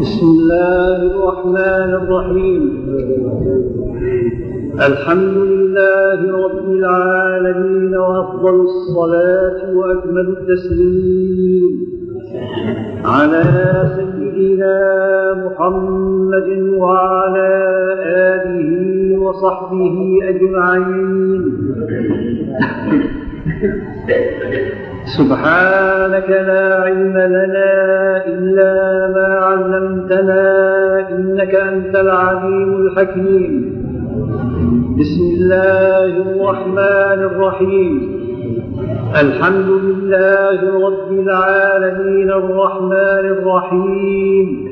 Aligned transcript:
بسم 0.00 0.26
الله 0.26 0.96
الرحمن 1.02 1.90
الرحيم 2.00 2.62
الحمد 4.88 5.36
لله 5.36 6.20
رب 6.46 6.68
العالمين 6.70 7.96
وافضل 7.96 8.60
الصلاه 8.60 9.76
واكمل 9.76 10.36
التسليم 10.38 11.86
على 13.04 13.42
سيدنا 13.96 14.78
محمد 15.46 16.48
وعلى 16.78 17.50
اله 18.06 19.18
وصحبه 19.18 19.96
اجمعين 20.28 21.42
سبحانك 25.06 26.30
لا 26.30 26.74
علم 26.82 27.18
لنا 27.18 28.26
إلا 28.26 28.74
ما 29.14 29.36
علمتنا 29.36 30.44
إنك 31.10 31.54
أنت 31.54 31.96
العليم 31.96 32.76
الحكيم. 32.76 33.76
بسم 35.00 35.22
الله 35.36 36.04
الرحمن 36.04 37.20
الرحيم. 37.30 38.16
الحمد 39.20 39.68
لله 39.68 40.86
رب 40.86 41.12
العالمين 41.12 42.30
الرحمن 42.30 43.24
الرحيم. 43.36 44.68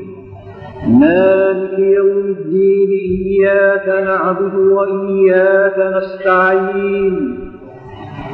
مالك 0.99 1.79
يوم 1.79 2.35
الدين 2.37 2.89
إياك 2.89 4.03
نعبد 4.03 4.55
وإياك 4.55 5.93
نستعين. 5.97 7.44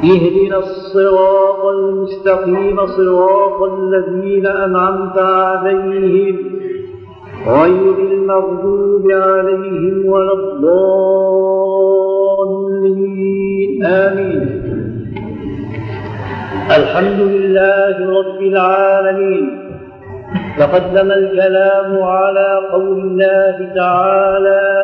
اهدنا 0.03 0.57
الصراط 0.57 1.65
المستقيم 1.65 2.85
صراط 2.85 3.61
الذين 3.61 4.47
أنعمت 4.47 5.17
عليهم 5.17 6.37
غير 7.47 7.95
المغضوب 8.11 9.11
عليهم 9.11 10.05
ولا 10.05 10.33
الضالين. 10.33 10.71
آمين. 13.85 14.61
الحمد 16.77 17.19
لله 17.21 17.95
رب 18.19 18.41
العالمين. 18.41 19.71
تقدم 20.59 21.11
الكلام 21.11 22.03
على 22.03 22.59
قول 22.71 22.99
الله 22.99 23.71
تعالى 23.75 24.83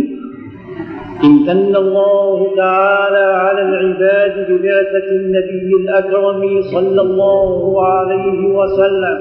امتن 1.23 1.75
الله 1.75 2.55
تعالى 2.57 3.17
على 3.33 3.61
العباد 3.61 4.51
ببعثة 4.51 5.07
النبي 5.11 5.71
الأكرم 5.81 6.61
صلى 6.61 7.01
الله 7.01 7.85
عليه 7.87 8.47
وسلم 8.47 9.17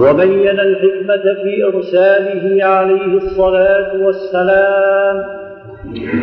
وبين 0.00 0.60
الحكمة 0.60 1.34
في 1.42 1.64
إرساله 1.64 2.64
عليه 2.64 3.06
الصلاة 3.16 4.04
والسلام 4.06 5.24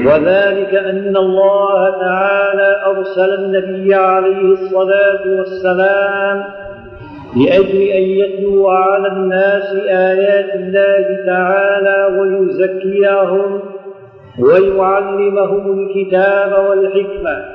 وذلك 0.06 0.74
أن 0.76 1.18
الله 1.18 1.90
تعالى 1.90 2.82
أرسل 2.86 3.34
النبي 3.34 3.96
عليه 3.96 4.42
الصلاة 4.42 5.22
والسلام 5.38 6.44
لأجل 7.38 7.82
أن 7.82 8.04
يتلو 8.04 8.68
على 8.68 9.08
الناس 9.08 9.76
آيات 9.90 10.56
الله 10.56 11.26
تعالى 11.26 12.20
ويزكيهم 12.20 13.75
ويعلمهم 14.40 15.80
الكتاب 15.80 16.66
والحكمة. 16.70 17.46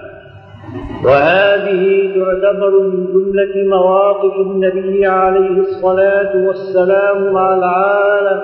وهذه 1.04 2.10
تعتبر 2.14 2.80
من 2.80 3.06
جملة 3.06 3.76
مواقف 3.76 4.36
النبي 4.36 5.06
عليه 5.06 5.60
الصلاة 5.60 6.46
والسلام 6.46 7.32
مع 7.32 7.54
العالم. 7.54 8.40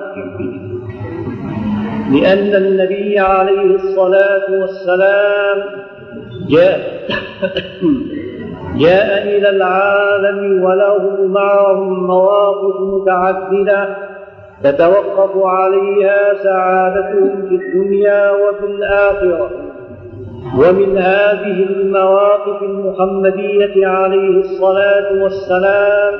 لأن 2.13 2.55
النبي 2.65 3.19
عليه 3.19 3.75
الصلاة 3.75 4.61
والسلام 4.61 5.63
جاء 6.49 6.81
جاء 8.83 9.23
إلى 9.23 9.49
العالم 9.51 10.65
وله 10.65 11.27
معهم 11.27 12.07
مواقف 12.07 12.81
متعددة. 12.81 13.97
تتوقف 14.65 15.45
عليها 15.45 16.35
سعادتهم 16.43 17.49
في 17.49 17.55
الدنيا 17.55 18.31
وفي 18.31 18.67
الآخرة. 18.67 19.51
ومن 20.59 20.99
هذه 20.99 21.67
المواقف 21.71 22.63
المحمدية 22.63 23.87
عليه 23.87 24.41
الصلاة 24.41 25.23
والسلام 25.23 26.15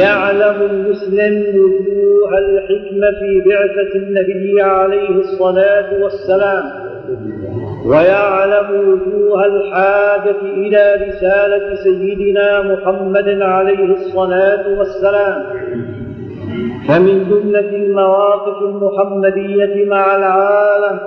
يعلم 0.00 0.62
المسلم 0.70 1.44
وجوه 1.48 2.38
الحكمة 2.38 3.10
في 3.20 3.42
بعثة 3.48 3.94
النبي 3.94 4.62
عليه 4.62 5.08
الصلاة 5.08 6.02
والسلام. 6.02 6.64
ويعلم 7.86 8.88
وجوه 8.88 9.46
الحاجة 9.46 10.40
إلى 10.42 10.94
رسالة 11.08 11.74
سيدنا 11.74 12.62
محمد 12.62 13.42
عليه 13.42 13.84
الصلاة 13.84 14.78
والسلام. 14.78 15.42
فمن 16.88 17.24
جملة 17.30 17.60
المواقف 17.60 18.62
المحمدية 18.62 19.84
مع 19.84 20.16
العالم 20.16 20.98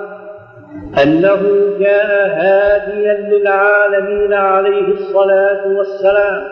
أنه 1.04 1.42
جاء 1.80 2.28
هاديا 2.28 3.14
للعالمين 3.14 4.34
عليه 4.34 4.88
الصلاة 4.88 5.68
والسلام. 5.78 6.44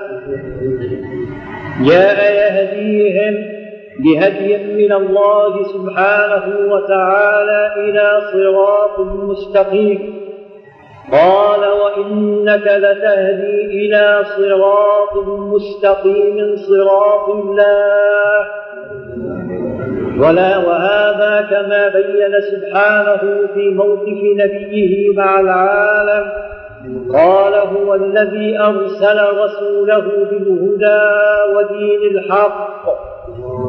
جاء 1.82 2.34
يهديهم 2.34 3.54
بهدي 4.00 4.58
من 4.74 4.94
الله 4.94 5.64
سبحانه 5.64 6.74
وتعالى 6.74 7.72
إلى 7.78 8.22
صراط 8.34 9.00
مستقيم. 9.00 10.24
قال 11.12 11.60
وإنك 11.60 12.68
لتهدي 12.68 13.62
إلى 13.66 14.24
صراط 14.38 15.28
مستقيم 15.28 16.56
صراط 16.56 17.30
الله. 17.30 18.63
ولا 20.20 20.58
وهذا 20.58 21.48
كما 21.50 21.88
بين 21.88 22.34
سبحانه 22.52 23.48
في 23.54 23.70
موقف 23.70 24.20
نبيه 24.38 25.16
مع 25.18 25.40
العالم. 25.40 26.26
قال 27.14 27.54
هو 27.54 27.96
الذي 27.96 28.60
أرسل 28.60 29.20
رسوله 29.44 30.06
بالهدى 30.32 31.04
ودين 31.56 32.16
الحق 32.16 32.86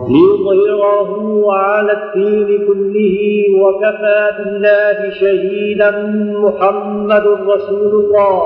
ليظهره 0.08 1.52
على 1.52 1.92
الدين 1.92 2.66
كله 2.66 3.18
وكفى 3.62 4.30
بالله 4.38 5.10
شهيدا 5.20 5.90
محمد 6.44 7.26
رسول 7.26 8.04
الله 8.04 8.40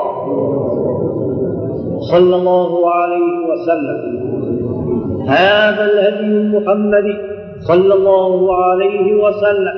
صلى 2.12 2.36
الله 2.36 2.90
عليه 2.90 3.36
وسلم. 3.48 4.18
هذا 5.28 5.84
الهدي 5.84 6.24
المحمدي 6.24 7.37
صلى 7.60 7.94
الله 7.94 8.64
عليه 8.64 9.14
وسلم. 9.14 9.74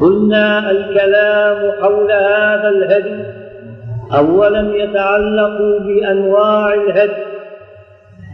قلنا 0.00 0.70
الكلام 0.70 1.72
حول 1.82 2.12
هذا 2.12 2.68
الهدي. 2.68 3.24
اولا 4.16 4.76
يتعلق 4.76 5.58
بأنواع 5.60 6.74
الهدي. 6.74 7.26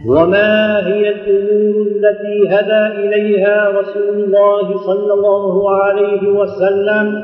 وما 0.09 0.87
هي 0.87 1.09
الأمور 1.09 1.87
التي 1.87 2.49
هدى 2.49 3.07
إليها 3.07 3.69
رسول 3.69 4.23
الله 4.23 4.77
صلى 4.77 5.13
الله 5.13 5.75
عليه 5.83 6.27
وسلم؟ 6.27 7.23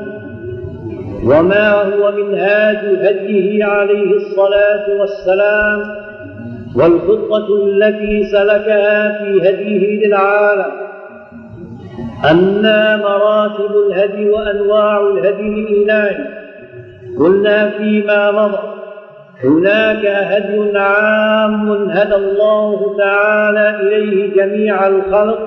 وما 1.26 1.82
هو 1.82 2.12
منهاج 2.12 2.76
هديه 2.76 3.64
عليه 3.64 4.12
الصلاة 4.16 5.00
والسلام؟ 5.00 5.82
والخطة 6.76 7.46
التي 7.64 8.24
سلكها 8.24 9.18
في 9.18 9.48
هديه 9.48 10.06
للعالم. 10.06 10.89
أما 12.24 12.96
مراتب 12.96 13.70
الهدي 13.76 14.30
وأنواع 14.30 15.00
الهدي 15.00 15.48
الإلهي 15.48 16.16
قلنا 17.18 17.70
فيما 17.70 18.30
مضى. 18.30 18.58
هناك 19.44 20.06
هدي 20.06 20.78
عام 20.78 21.90
هدى 21.90 22.14
الله 22.14 22.96
تعالى 22.98 23.80
إليه 23.80 24.34
جميع 24.34 24.86
الخلق. 24.86 25.38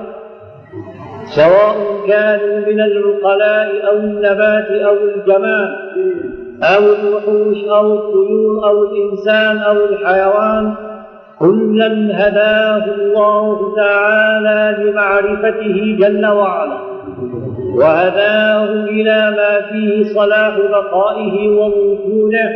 سواء 1.25 1.75
كانوا 2.07 2.59
من 2.59 2.81
العقلاء 2.81 3.87
أو 3.87 3.97
النبات 3.97 4.71
أو 4.71 4.93
الجمال. 4.93 5.75
أو 6.63 6.83
الوحوش 6.83 7.57
أو 7.69 7.93
الطيور 7.93 8.69
أو 8.69 8.83
الإنسان 8.83 9.57
أو 9.57 9.85
الحيوان. 9.85 10.73
كلا 11.43 12.27
هداه 12.27 12.85
الله 12.85 13.75
تعالى 13.75 14.83
لمعرفته 14.83 15.97
جل 15.99 16.25
وعلا. 16.25 16.77
وهداه 17.75 18.63
إلى 18.63 19.19
ما 19.37 19.61
فيه 19.71 20.03
صلاح 20.03 20.57
بقائه 20.57 21.49
ووجوده 21.49 22.49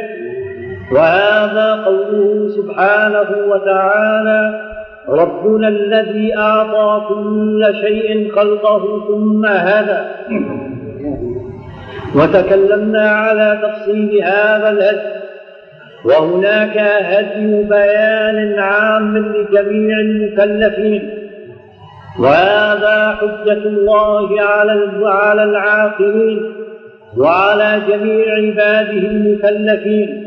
وهذا 0.91 1.83
قوله 1.85 2.47
سبحانه 2.47 3.29
وتعالى 3.51 4.61
ربنا 5.09 5.67
الذي 5.67 6.37
أعطى 6.37 7.01
كل 7.09 7.75
شيء 7.81 8.31
خلقه 8.31 8.83
ثم 9.07 9.45
هدى. 9.45 10.01
وتكلمنا 12.15 13.09
على 13.09 13.59
تفصيل 13.63 14.23
هذا 14.23 14.69
الهدي. 14.69 15.26
وهناك 16.05 16.77
هدي 16.77 17.63
بيان 17.63 18.59
عام 18.59 19.17
لجميع 19.17 19.99
المكلفين. 19.99 21.09
وهذا 22.19 23.17
حجة 23.21 23.53
الله 23.53 24.41
على 24.41 24.91
على 25.03 25.44
العاقلين 25.44 26.53
وعلى 27.17 27.81
جميع 27.89 28.25
عباده 28.33 28.91
المكلفين. 28.91 30.23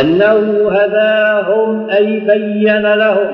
أنه 0.00 0.68
هداهم 0.70 1.90
أي 1.90 2.20
بين 2.20 2.94
لهم 2.94 3.32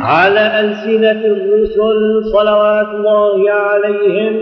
على 0.00 0.60
ألسنة 0.60 1.20
الرسل 1.24 2.24
صلوات 2.32 2.88
الله 2.88 3.50
عليهم. 3.50 4.40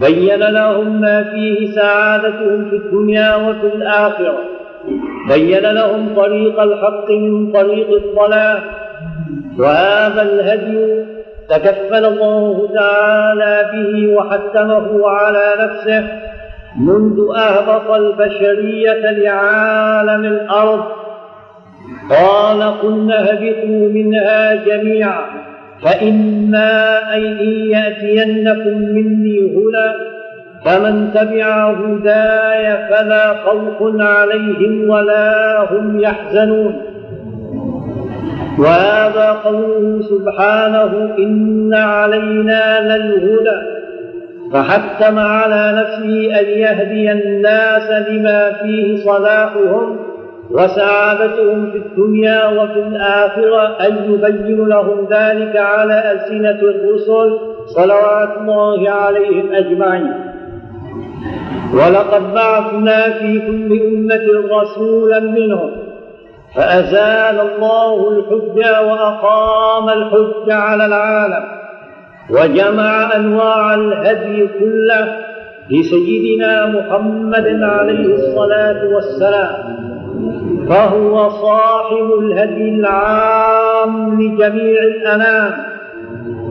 بين 0.00 0.38
لهم 0.38 1.00
ما 1.00 1.22
فيه 1.22 1.70
سعادتهم 1.70 2.70
في 2.70 2.76
الدنيا 2.76 3.36
وفي 3.36 3.66
الآخرة. 3.76 4.57
بين 5.28 5.62
لهم 5.72 6.14
طريق 6.16 6.60
الحق 6.60 7.10
من 7.10 7.52
طريق 7.52 7.88
الضلال. 7.90 8.58
وهذا 9.58 10.22
الهدي 10.22 11.04
تكفل 11.48 12.04
الله 12.04 12.68
تعالى 12.74 13.70
به 13.72 14.14
وحتمه 14.14 15.08
على 15.08 15.46
نفسه 15.62 16.08
منذ 16.80 17.18
أهبط 17.36 17.90
البشرية 17.90 19.10
لعالم 19.10 20.24
الأرض. 20.24 20.84
قال 22.10 22.62
قلنا 22.62 23.20
اهبطوا 23.20 23.88
منها 23.88 24.54
جميعا 24.54 25.24
فإما 25.82 26.98
أن 27.16 27.22
يأتينكم 27.70 28.78
مني 28.78 29.38
هدى 29.40 30.17
فمن 30.64 31.10
تبع 31.14 31.70
هداي 31.70 32.88
فلا 32.90 33.34
خوف 33.34 34.00
عليهم 34.00 34.90
ولا 34.90 35.66
هم 35.72 36.00
يحزنون. 36.00 36.82
وهذا 38.58 39.32
قوله 39.44 40.00
سبحانه 40.02 41.14
إن 41.18 41.74
علينا 41.74 42.80
للهدى 42.80 43.78
فحتم 44.52 45.18
على 45.18 45.72
نفسه 45.80 46.40
أن 46.40 46.44
يهدي 46.44 47.12
الناس 47.12 47.90
لما 48.08 48.52
فيه 48.52 48.96
صلاحهم 48.96 49.96
وسعادتهم 50.50 51.70
في 51.70 51.78
الدنيا 51.78 52.46
وفي 52.46 52.78
الآخرة 52.78 53.86
أن 53.86 54.12
يبين 54.12 54.68
لهم 54.68 55.06
ذلك 55.10 55.56
على 55.56 56.12
ألسنة 56.12 56.60
الرسل 56.70 57.38
صلوات 57.66 58.28
الله 58.40 58.90
عليهم 58.90 59.52
أجمعين. 59.52 60.37
ولقد 61.74 62.34
بعثنا 62.34 63.18
في 63.18 63.38
كل 63.38 63.80
أمة 63.82 64.58
رسولا 64.60 65.20
منهم 65.20 65.70
فأزال 66.56 67.40
الله 67.40 68.10
الحجة 68.10 68.82
وأقام 68.82 69.88
الحجة 69.88 70.54
على 70.54 70.86
العالم 70.86 71.44
وجمع 72.30 73.16
أنواع 73.16 73.74
الهدي 73.74 74.48
كله 74.60 75.16
لسيدنا 75.70 76.66
محمد 76.66 77.46
عليه 77.62 78.14
الصلاة 78.14 78.94
والسلام 78.94 79.78
فهو 80.68 81.28
صاحب 81.28 82.12
الهدي 82.20 82.68
العام 82.68 84.22
لجميع 84.22 84.82
الأنام. 84.82 85.52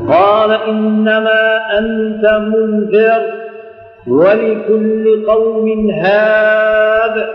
قال 0.09 0.51
إنما 0.51 1.59
أنت 1.79 2.25
منذر. 2.25 3.46
ولكل 4.09 5.25
قوم 5.27 5.89
هاد. 5.89 7.25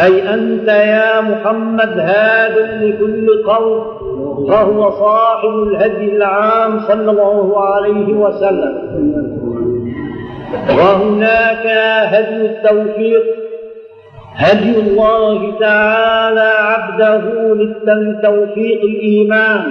أي 0.00 0.34
أنت 0.34 0.68
يا 0.68 1.20
محمد 1.20 1.98
هاد 1.98 2.82
لكل 2.82 3.42
قوم 3.46 3.84
فهو 4.48 4.90
صاحب 4.90 5.48
الهدي 5.48 6.16
العام 6.16 6.80
صلى 6.80 7.10
الله 7.10 7.64
عليه 7.66 8.14
وسلم. 8.14 8.74
وهناك 10.78 11.66
هدي 12.04 12.46
التوفيق. 12.46 13.22
هدي 14.36 14.78
الله 14.78 15.58
تعالى 15.60 16.52
عبده 16.58 17.54
للتوفيق 17.86 18.80
الإيمان. 18.82 19.62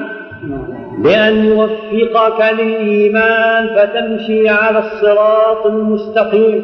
بأن 0.97 1.45
يوفقك 1.45 2.53
للإيمان 2.59 3.67
فتمشي 3.67 4.49
على 4.49 4.79
الصراط 4.79 5.65
المستقيم. 5.65 6.63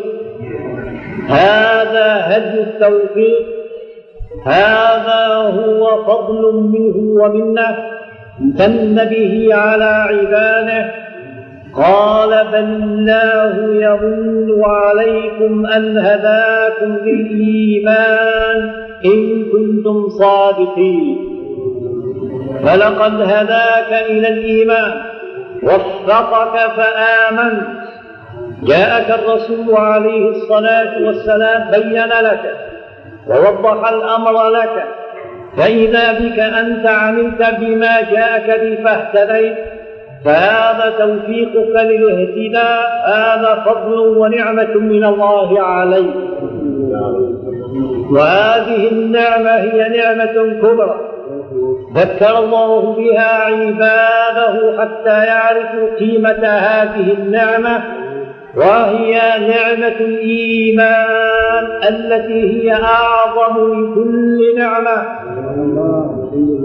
هذا 1.27 2.21
هدي 2.25 2.61
التوفيق. 2.61 3.45
هذا 4.45 5.27
هو 5.27 6.03
فضل 6.03 6.53
منه 6.53 7.23
ومنة. 7.23 7.77
امتن 8.41 9.09
به 9.09 9.49
على 9.51 9.83
عباده. 9.83 10.91
قال 11.75 12.29
بل 12.51 12.83
الله 12.83 13.55
يمن 13.73 14.63
عليكم 14.63 15.65
أن 15.65 15.97
هداكم 15.97 16.97
للإيمان 17.05 18.71
إن 19.05 19.43
كنتم 19.51 20.09
صادقين. 20.09 21.28
فلقد 22.65 23.21
هداك 23.21 23.93
إلى 24.09 24.27
الإيمان 24.27 25.01
وفقك 25.63 26.71
فآمنت. 26.77 27.67
جاءك 28.63 29.19
الرسول 29.19 29.75
عليه 29.75 30.29
الصلاة 30.29 31.05
والسلام 31.05 31.71
بين 31.71 32.05
لك 32.05 32.55
ووضح 33.27 33.89
الأمر 33.89 34.49
لك. 34.49 34.83
فإذا 35.57 36.13
بك 36.13 36.39
أنت 36.39 36.87
عملت 36.87 37.55
بما 37.59 38.01
جاءك 38.01 38.59
به 38.61 38.83
فاهتديت. 38.83 39.57
فهذا 40.25 40.93
توفيقك 40.99 41.83
للاهتداء 41.85 42.89
هذا 43.07 43.63
فضل 43.65 43.99
ونعمة 43.99 44.75
من 44.75 45.03
الله 45.03 45.61
عليك. 45.61 46.15
وهذه 48.11 48.91
النعمة 48.91 49.51
هي 49.51 49.89
نعمة 49.97 50.59
كبرى. 50.61 51.08
ذكر 51.93 52.37
الله 52.37 52.93
بها 52.93 53.45
عباده 53.45 54.81
حتى 54.81 55.25
يعرفوا 55.25 55.95
قيمة 55.99 56.47
هذه 56.47 57.13
النعمة 57.13 57.83
وهي 58.55 59.19
نعمة 59.39 59.95
الإيمان 59.99 61.65
التي 61.89 62.63
هي 62.63 62.73
أعظم 62.73 63.63
من 63.63 63.93
كل 63.95 64.57
نعمة. 64.57 65.19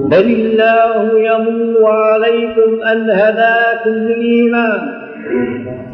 بل 0.08 0.26
الله 0.30 1.18
يمن 1.18 1.74
عليكم 1.84 2.82
أن 2.82 3.10
هداكم 3.10 3.90
للإيمان. 3.90 5.04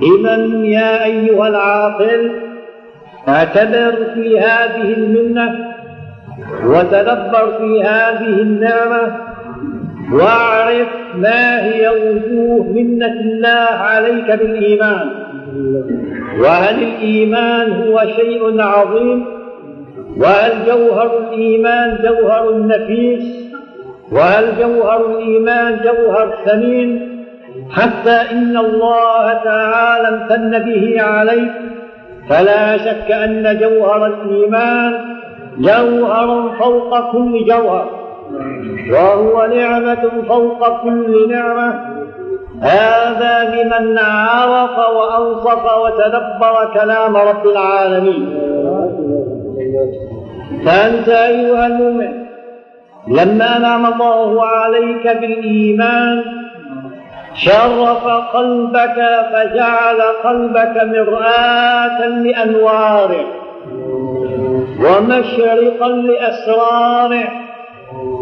إذا 0.03 0.37
يا 0.65 1.05
أيها 1.05 1.49
العاقل 1.49 2.33
اعتبر 3.29 3.93
في 4.15 4.39
هذه 4.39 4.93
المنة 4.93 5.70
وتدبر 6.65 7.53
في 7.59 7.83
هذه 7.83 8.43
النعمة 8.43 9.17
واعرف 10.13 10.89
ما 11.15 11.65
هي 11.65 11.89
وجوه 11.89 12.73
منة 12.73 13.07
الله 13.07 13.69
عليك 13.71 14.31
بالإيمان. 14.31 15.11
وهل 16.41 16.83
الإيمان 16.83 17.73
هو 17.73 18.03
شيء 18.17 18.61
عظيم؟ 18.61 19.25
وهل 20.17 20.53
جوهر 20.67 21.19
الإيمان 21.19 21.99
جوهر 22.05 22.67
نفيس؟ 22.67 23.51
وهل 24.13 24.45
جوهر 24.61 25.07
الإيمان 25.11 25.81
جوهر 25.85 26.35
ثمين 26.47 27.21
حتى 27.71 28.33
إن 28.33 28.57
الله 28.57 29.33
تعالى 29.45 30.09
امتن 30.09 30.59
به 30.59 31.03
عليك. 31.03 31.53
فلا 32.29 32.77
شك 32.77 33.11
أن 33.11 33.59
جوهر 33.61 34.07
الإيمان 34.07 35.20
جوهر 35.59 36.51
فوق 36.59 37.13
كل 37.13 37.45
جوهر 37.45 37.87
وهو 38.93 39.47
نعمة 39.47 40.11
فوق 40.29 40.83
كل 40.83 41.29
نعمة 41.31 42.01
هذا 42.63 43.35
لمن 43.55 43.99
عرف 43.99 44.79
وأنصف 44.79 45.65
وتدبر 45.83 46.71
كلام 46.75 47.17
رب 47.17 47.47
العالمين. 47.47 48.39
فأنت 50.65 51.09
أيها 51.09 51.67
المؤمن 51.67 52.13
لما 53.09 53.57
أنعم 53.57 53.87
الله 53.87 54.47
عليك 54.47 55.07
بالإيمان 55.21 56.25
شرف 57.35 58.07
قلبك 58.35 58.99
فجعل 59.33 60.01
قلبك 60.25 60.83
مرآة 60.85 62.07
لأنواره. 62.07 63.27
ومشرقا 64.81 65.89
لأسراره. 65.89 67.29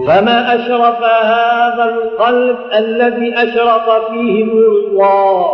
فما 0.06 0.54
أشرف 0.54 1.02
هذا 1.24 1.84
القلب 1.84 2.56
الذي 2.78 3.34
أشرق 3.34 4.10
فيه 4.10 4.44
نور 4.44 4.72
الله. 4.88 5.50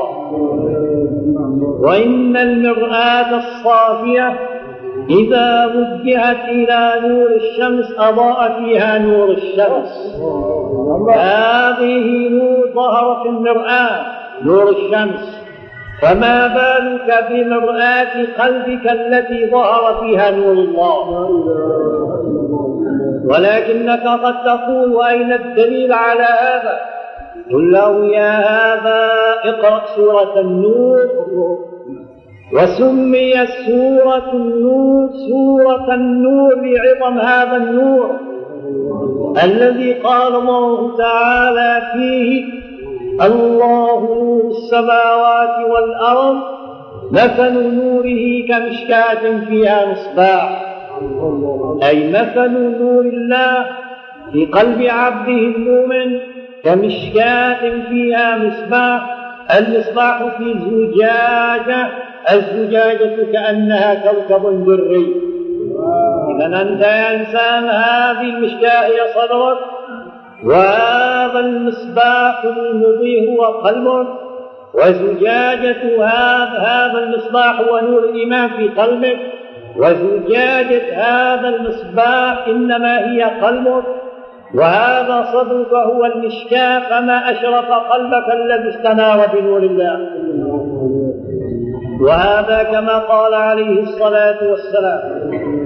وإن 1.80 2.36
المرآة 2.36 3.36
الصافية 3.36 4.40
إذا 5.10 5.66
وجهت 5.66 6.48
إلى 6.48 6.92
نور 7.08 7.30
الشمس 7.30 7.94
أضاء 7.98 8.58
فيها 8.58 8.98
نور 8.98 9.30
الشمس. 9.30 10.16
هذه 11.14 12.28
نور 12.28 12.70
ظهر 12.74 13.22
في 13.22 13.28
المرآة 13.28 14.06
نور 14.42 14.68
الشمس. 14.70 15.43
فما 16.02 16.46
بالك 16.46 17.24
بمرآة 17.30 18.24
قلبك 18.38 18.86
التي 18.90 19.50
ظهر 19.50 20.00
فيها 20.00 20.30
نور 20.30 20.52
الله 20.52 21.10
ولكنك 23.24 24.02
قد 24.06 24.34
تقول 24.44 25.06
أين 25.06 25.32
الدليل 25.32 25.92
على 25.92 26.22
هذا 26.22 26.78
قل 27.52 27.72
له 27.72 28.04
يا 28.06 28.32
هذا 28.38 29.10
اقرأ 29.44 29.82
سورة 29.96 30.40
النور 30.40 30.98
وسميت 32.52 33.48
سورة 33.66 34.32
النور 34.32 35.10
سورة 35.28 35.94
النور 35.94 36.54
لعظم 36.54 37.18
هذا 37.18 37.56
النور 37.56 38.10
الذي 39.44 39.92
قال 39.92 40.34
الله 40.34 40.96
تعالى 40.96 41.82
فيه 41.92 42.63
الله 43.22 44.00
نور 44.00 44.50
السماوات 44.50 45.70
والأرض 45.70 46.36
مثل 47.10 47.74
نوره 47.74 48.46
كمشكاة 48.48 49.44
فيها 49.48 49.86
مصباح. 49.92 50.64
أي 51.82 52.08
مثل 52.08 52.50
نور 52.80 53.04
الله 53.04 53.66
في 54.32 54.46
قلب 54.46 54.82
عبده 54.82 55.32
المؤمن 55.32 56.20
كمشكاة 56.64 57.82
فيها 57.88 58.38
مصباح. 58.38 59.16
المصباح 59.58 60.24
في 60.38 60.54
زجاجة 60.54 61.88
الزجاجة 62.32 63.32
كأنها 63.32 63.94
كوكب 63.94 64.64
دري. 64.66 65.06
إذا 66.36 66.62
أنت 66.62 66.80
يا 66.80 67.14
إنسان 67.14 67.64
هذه 67.64 68.20
المشكاة 68.20 68.86
هي 68.86 69.00
صدرك؟ 69.14 69.58
وهذا 70.44 71.40
المصباح 71.40 72.44
المضيء 72.44 73.30
هو 73.30 73.44
قلبك 73.44 74.06
وزجاجة 74.74 76.04
هذا 76.58 76.98
المصباح 76.98 77.60
هو 77.60 77.80
نور 77.80 78.04
الإيمان 78.04 78.48
في 78.48 78.68
قلبك. 78.68 79.18
وزجاجة 79.76 80.94
هذا 80.94 81.48
المصباح 81.48 82.46
إنما 82.48 83.12
هي 83.12 83.22
قلبك 83.22 83.84
وهذا 84.54 85.28
صدرك 85.32 85.72
هو 85.72 86.04
المشكاة 86.04 86.78
فما 86.78 87.30
أشرف 87.30 87.72
قلبك 87.72 88.28
الذي 88.32 88.68
استنار 88.68 89.26
بنور 89.34 89.62
الله. 89.62 90.08
وهذا 92.00 92.62
كما 92.62 92.98
قال 92.98 93.34
عليه 93.34 93.82
الصلاة 93.82 94.50
والسلام. 94.50 95.63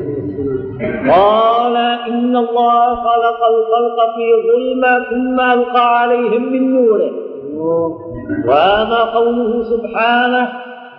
قال 1.10 1.76
إن 2.08 2.36
الله 2.36 2.94
خلق 2.94 3.40
الخلق 3.54 3.98
في 4.14 4.26
ظلمة 4.48 5.04
ثم 5.10 5.40
ألقى 5.40 6.00
عليهم 6.00 6.52
من 6.52 6.74
نوره. 6.74 7.10
وهذا 8.48 8.96
قوله 9.14 9.62
سبحانه 9.62 10.48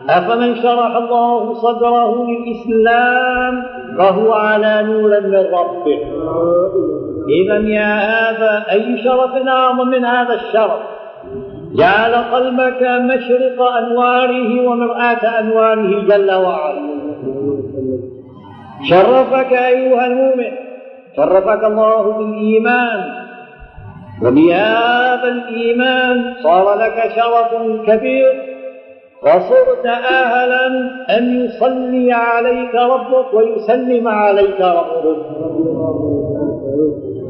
أفمن 0.09 0.55
شرح 0.55 0.95
الله 0.95 1.53
صدره 1.53 2.27
للإسلام 2.27 3.63
فهو 3.97 4.33
على 4.33 4.83
نور 4.83 5.21
من 5.21 5.45
ربه. 5.53 5.99
إذا 7.29 7.57
يا 7.57 7.95
هذا 7.95 8.65
أي 8.71 9.03
شرف 9.03 9.47
أعظم 9.47 9.87
من 9.87 10.05
هذا 10.05 10.33
الشرف؟ 10.33 10.79
جعل 11.75 12.15
قلبك 12.15 12.81
مشرق 12.81 13.61
أنواره 13.61 14.67
ومرآة 14.67 15.39
أنواره 15.39 15.99
جل 16.07 16.31
وعلا. 16.31 16.99
شرفك 18.83 19.53
أيها 19.53 20.05
المؤمن. 20.05 20.51
شرفك 21.17 21.63
الله 21.63 22.11
بالإيمان. 22.11 22.99
وبهذا 24.23 25.23
الإيمان 25.23 26.33
صار 26.43 26.79
لك 26.79 27.11
شرف 27.15 27.81
كبير. 27.87 28.33
وصرت 29.23 29.85
أهلا 29.85 30.67
أن 31.17 31.45
يصلي 31.45 32.13
عليك 32.13 32.75
ربك 32.75 33.33
ويسلم 33.33 34.07
عليك 34.07 34.61
ربك. 34.61 35.25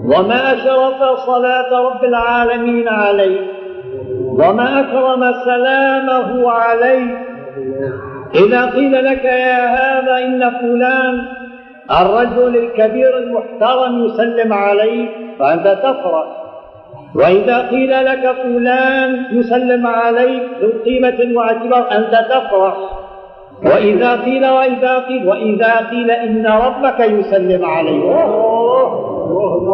وما 0.05 0.53
أشرف 0.53 1.19
صلاة 1.19 1.89
رب 1.89 2.03
العالمين 2.03 2.87
عليك. 2.87 3.41
وما 4.33 4.79
أكرم 4.79 5.33
سلامه 5.45 6.51
عليك. 6.51 7.17
إذا 8.35 8.65
قيل 8.65 9.05
لك 9.05 9.25
يا 9.25 9.65
هذا 9.65 10.17
إن 10.17 10.49
فلان 10.49 11.38
الرجل 11.91 12.57
الكبير 12.57 13.17
المحترم 13.17 14.05
يسلم 14.05 14.53
عليك 14.53 15.09
فأنت 15.39 15.67
تفرح. 15.67 16.25
وإذا 17.15 17.57
قيل 17.57 18.05
لك 18.05 18.35
فلان 18.43 19.25
يسلم 19.31 19.87
عليك 19.87 20.43
ذو 20.61 20.69
قيمة 20.85 21.37
واعتبار 21.37 21.91
أنت 21.91 22.13
تفرح. 22.29 22.77
وإذا 23.65 24.15
قيل 24.15 24.49
وإذا 24.49 24.99
قيل 24.99 25.27
وإذا 25.27 25.75
قيل 25.91 26.11
إن 26.11 26.47
ربك 26.47 26.99
يسلم 26.99 27.65
عليك. 27.65 28.03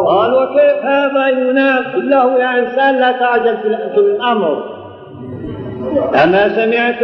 قال 0.07 0.33
وكيف 0.33 0.85
هذا 0.85 1.27
ينافي 1.27 1.99
له 1.99 2.39
يا 2.39 2.59
إنسان 2.59 2.95
لا 2.95 3.11
تعجل 3.11 3.57
في 3.93 3.99
الأمر. 3.99 4.63
أما 6.23 6.49
سمعت 6.49 7.03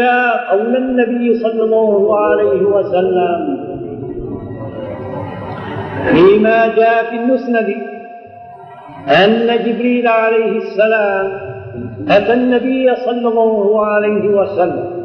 قول 0.50 0.76
النبي 0.76 1.34
صلى 1.36 1.64
الله 1.64 2.20
عليه 2.20 2.62
وسلم 2.62 3.71
فيما 6.10 6.68
جاء 6.76 7.06
في 7.10 7.16
المسند 7.16 7.76
أن 9.08 9.48
جبريل 9.66 10.08
عليه 10.08 10.58
السلام 10.58 11.32
أتى 12.10 12.34
النبي 12.34 12.96
صلى 12.96 13.28
الله 13.28 13.86
عليه 13.86 14.28
وسلم 14.30 15.02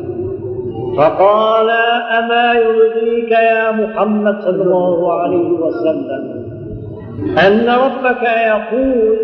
فقال 0.98 1.70
أما 2.18 2.52
يرضيك 2.52 3.30
يا 3.30 3.70
محمد 3.70 4.40
صلى 4.40 4.62
الله 4.62 5.12
عليه 5.12 5.48
وسلم 5.50 6.46
أن 7.46 7.68
ربك 7.68 8.22
يقول 8.22 9.18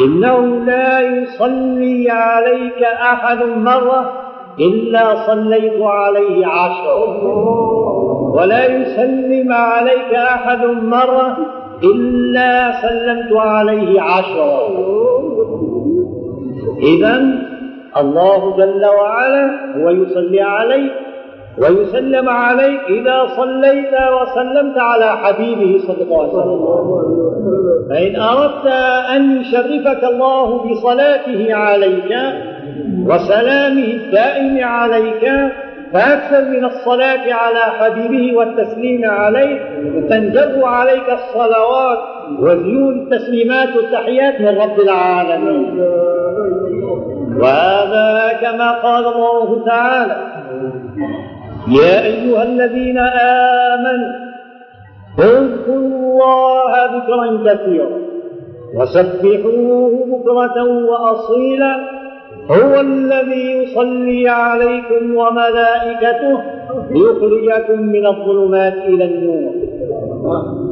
إنه 0.00 0.64
لا 0.64 1.00
يصلي 1.00 2.10
عليك 2.10 2.82
أحد 2.82 3.42
مرة 3.42 4.12
إلا 4.60 5.26
صليت 5.26 5.82
عليه 5.82 6.46
عشر. 6.46 6.98
ولا 8.32 8.64
يسلم 8.76 9.52
عليك 9.52 10.14
أحد 10.14 10.64
مرة 10.82 11.36
إلا 11.82 12.72
سلمت 12.82 13.32
عليه 13.32 14.00
عشرا 14.00 14.68
إذا 16.82 17.22
الله 17.96 18.56
جل 18.56 18.86
وعلا 18.86 19.50
هو 19.76 19.90
يصلي 19.90 20.40
عليك 20.40 20.92
ويسلم 21.58 22.28
عليك 22.28 22.80
إذا 22.88 23.26
صليت 23.36 23.94
وسلمت 24.12 24.78
على 24.78 25.16
حبيبه 25.16 25.78
صلى 25.86 26.02
الله. 26.02 26.18
عليه 26.18 26.32
وسلم 26.32 26.92
فإن 27.90 28.20
أردت 28.20 28.66
أن 29.16 29.40
يشرفك 29.40 30.04
الله 30.04 30.70
بصلاته 30.70 31.54
عليك 31.54 32.18
وسلامه 33.06 33.84
الدائم 33.84 34.64
عليك 34.64 35.52
فأكثر 35.92 36.50
من 36.50 36.64
الصلاة 36.64 37.34
على 37.34 37.58
حبيبه 37.58 38.36
والتسليم 38.38 39.10
عليه 39.10 39.58
تنجب 40.10 40.64
عليك 40.64 41.08
الصلوات 41.10 41.98
وزيون 42.38 42.98
التسليمات 42.98 43.76
والتحيات 43.76 44.40
من 44.40 44.58
رب 44.58 44.80
العالمين. 44.80 45.80
وهذا 47.40 48.38
كما 48.40 48.72
قال 48.72 49.06
الله 49.06 49.64
تعالى 49.66 50.16
يا 51.68 52.04
أيها 52.04 52.42
الذين 52.42 52.98
آمنوا 53.78 54.12
اذكروا 55.18 55.76
الله 55.76 56.84
ذكرا 56.96 57.54
كثيرا 57.54 57.98
وسبحوه 58.76 60.06
بكرة 60.06 60.64
وأصيلا 60.90 62.01
هو 62.52 62.80
الذي 62.80 63.50
يصلي 63.50 64.28
عليكم 64.28 65.14
وملائكته 65.16 66.42
ليخرجكم 66.90 67.82
من 67.82 68.06
الظلمات 68.06 68.74
إلى 68.74 69.04
النور. 69.04 69.52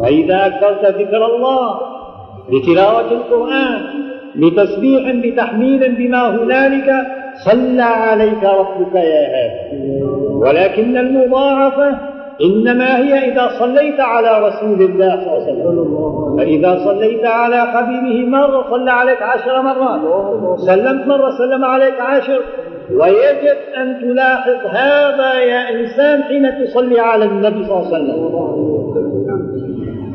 وإذا 0.01 0.47
أكثرت 0.47 0.85
ذكر 0.85 1.27
الله 1.27 1.81
بتلاوة 2.53 3.13
القرآن 3.13 3.81
بتسبيح 4.37 5.15
بتحميل 5.25 5.95
بما 5.97 6.29
هنالك 6.31 6.91
صلى 7.45 7.83
عليك 7.83 8.45
ربك 8.45 8.95
يا 8.95 9.27
هذا 9.27 9.81
ولكن 10.33 10.97
المضاعفة 10.97 11.99
إنما 12.45 12.99
هي 12.99 13.33
إذا 13.33 13.49
صليت 13.59 14.01
على 14.01 14.49
رسول 14.49 14.83
الله 14.83 15.11
صلى 15.17 15.33
الله 15.33 15.43
عليه 15.43 15.53
وسلم. 15.53 16.37
فإذا 16.39 16.79
صليت 16.85 17.25
على 17.25 17.61
حبيبه 17.61 18.29
مرة 18.29 18.71
صلى 18.71 18.91
عليك 18.91 19.23
عشر 19.23 19.63
مرات. 19.63 20.01
سلمت 20.59 21.07
مرة 21.07 21.31
سلم 21.31 21.65
عليك 21.65 22.01
عشر. 22.01 22.41
ويجب 22.91 23.59
أن 23.77 24.01
تلاحظ 24.01 24.67
هذا 24.67 25.41
يا 25.41 25.81
إنسان 25.81 26.23
حين 26.23 26.65
تصلي 26.65 27.01
على 27.01 27.25
النبي 27.25 27.65
صلى 27.65 27.77
الله 27.77 27.95
عليه 27.95 27.97
وسلم. 27.97 28.21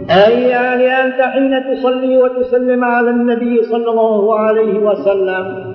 أي 0.10 0.42
يعني 0.42 1.04
أنت 1.04 1.22
حين 1.22 1.64
تصلي 1.74 2.18
وتسلم 2.18 2.84
على 2.84 3.10
النبي 3.10 3.64
صلى 3.64 3.90
الله 3.90 4.40
عليه 4.40 4.80
وسلم. 4.80 5.74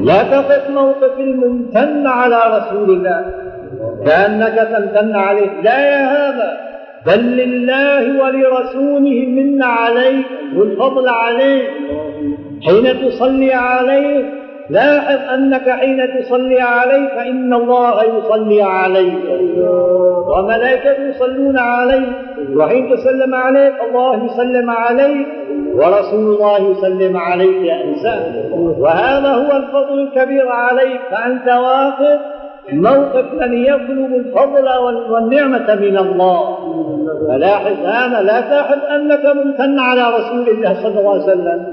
لا 0.00 0.22
تقف 0.22 0.70
موقف 0.70 1.18
الممتن 1.18 2.06
على 2.06 2.40
رسول 2.56 2.90
الله. 2.90 3.47
كأنك 4.06 4.68
تمتن 4.72 5.16
عليه 5.16 5.60
لا 5.62 5.78
يا 5.90 6.04
هذا. 6.06 6.68
بل 7.06 7.20
لله 7.20 8.22
ولرسوله 8.22 9.26
من 9.26 9.62
عليك 9.62 10.26
والفضل 10.56 11.08
عليه 11.08 11.62
حين 12.66 13.08
تصلي 13.08 13.54
عليه 13.54 14.24
لاحظ 14.70 15.18
أنك 15.34 15.70
حين 15.70 16.20
تصلي 16.20 16.60
عليه 16.60 17.08
فإن 17.08 17.54
الله 17.54 18.04
يصلي 18.04 18.62
عليك. 18.62 19.24
وملائكته 20.28 21.08
يصلون 21.08 21.58
عليك. 21.58 22.12
وحين 22.56 22.96
تسلم 22.96 23.34
عليك 23.34 23.74
الله 23.88 24.24
يسلم 24.24 24.70
عليك. 24.70 25.26
ورسول 25.74 26.34
الله 26.34 26.70
يسلم 26.70 27.16
عليك 27.16 27.56
يا 27.62 27.84
إنسان. 27.84 28.20
وهذا 28.78 29.28
هو 29.28 29.56
الفضل 29.56 30.00
الكبير 30.00 30.48
عليك. 30.48 31.00
فأنت 31.10 31.48
واقف 31.48 32.20
موقف 32.72 33.24
من 33.40 33.64
يطلب 33.64 34.14
الفضل 34.14 34.68
والنعمة 35.10 35.74
من 35.74 35.98
الله. 35.98 36.58
فلاحظ 37.28 37.76
هذا 37.84 38.22
لا 38.22 38.40
تلاحظ 38.40 38.78
أنك 38.90 39.24
ممتن 39.36 39.78
على 39.78 40.02
رسول 40.16 40.48
الله 40.48 40.74
صلى 40.82 41.00
الله 41.00 41.12
عليه 41.12 41.22
وسلم. 41.22 41.66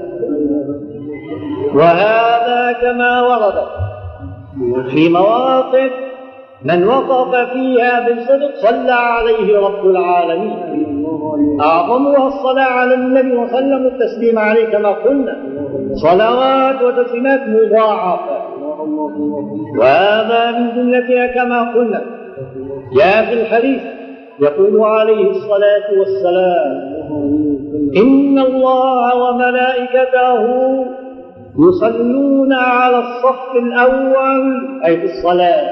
وهذا 1.74 2.72
كما 2.72 3.22
ورد 3.22 3.54
في 4.90 5.08
مواقف 5.08 5.90
من 6.64 6.84
وقف 6.84 7.52
فيها 7.52 8.00
بالصدق 8.08 8.54
صلى 8.54 8.92
عليه 8.92 9.58
رب 9.58 9.86
العالمين. 9.86 11.06
أعظمها 11.60 12.26
الصلاة 12.26 12.72
على 12.72 12.94
النبي 12.94 13.36
وسلم 13.36 13.86
التسليم 13.86 14.38
عليه 14.38 14.66
كما 14.66 14.88
قلنا. 14.88 15.36
صلوات 15.94 16.82
وتسليمات 16.82 17.40
مضاعفة. 17.48 18.45
وهذا 19.78 20.58
من 20.58 20.76
جملتها 20.76 21.26
كما 21.26 21.72
قلنا. 21.72 22.02
جاء 22.96 23.24
في 23.24 23.32
الحديث 23.32 23.82
يقول 24.40 24.80
عليه 24.80 25.30
الصلاة 25.30 25.98
والسلام 25.98 26.96
إن 27.96 28.38
الله 28.38 29.16
وملائكته 29.16 30.44
يصلون 31.58 32.52
على 32.52 32.98
الصف 32.98 33.56
الأول 33.56 34.66
أي 34.86 34.96
في 34.96 35.04
الصلاة. 35.04 35.70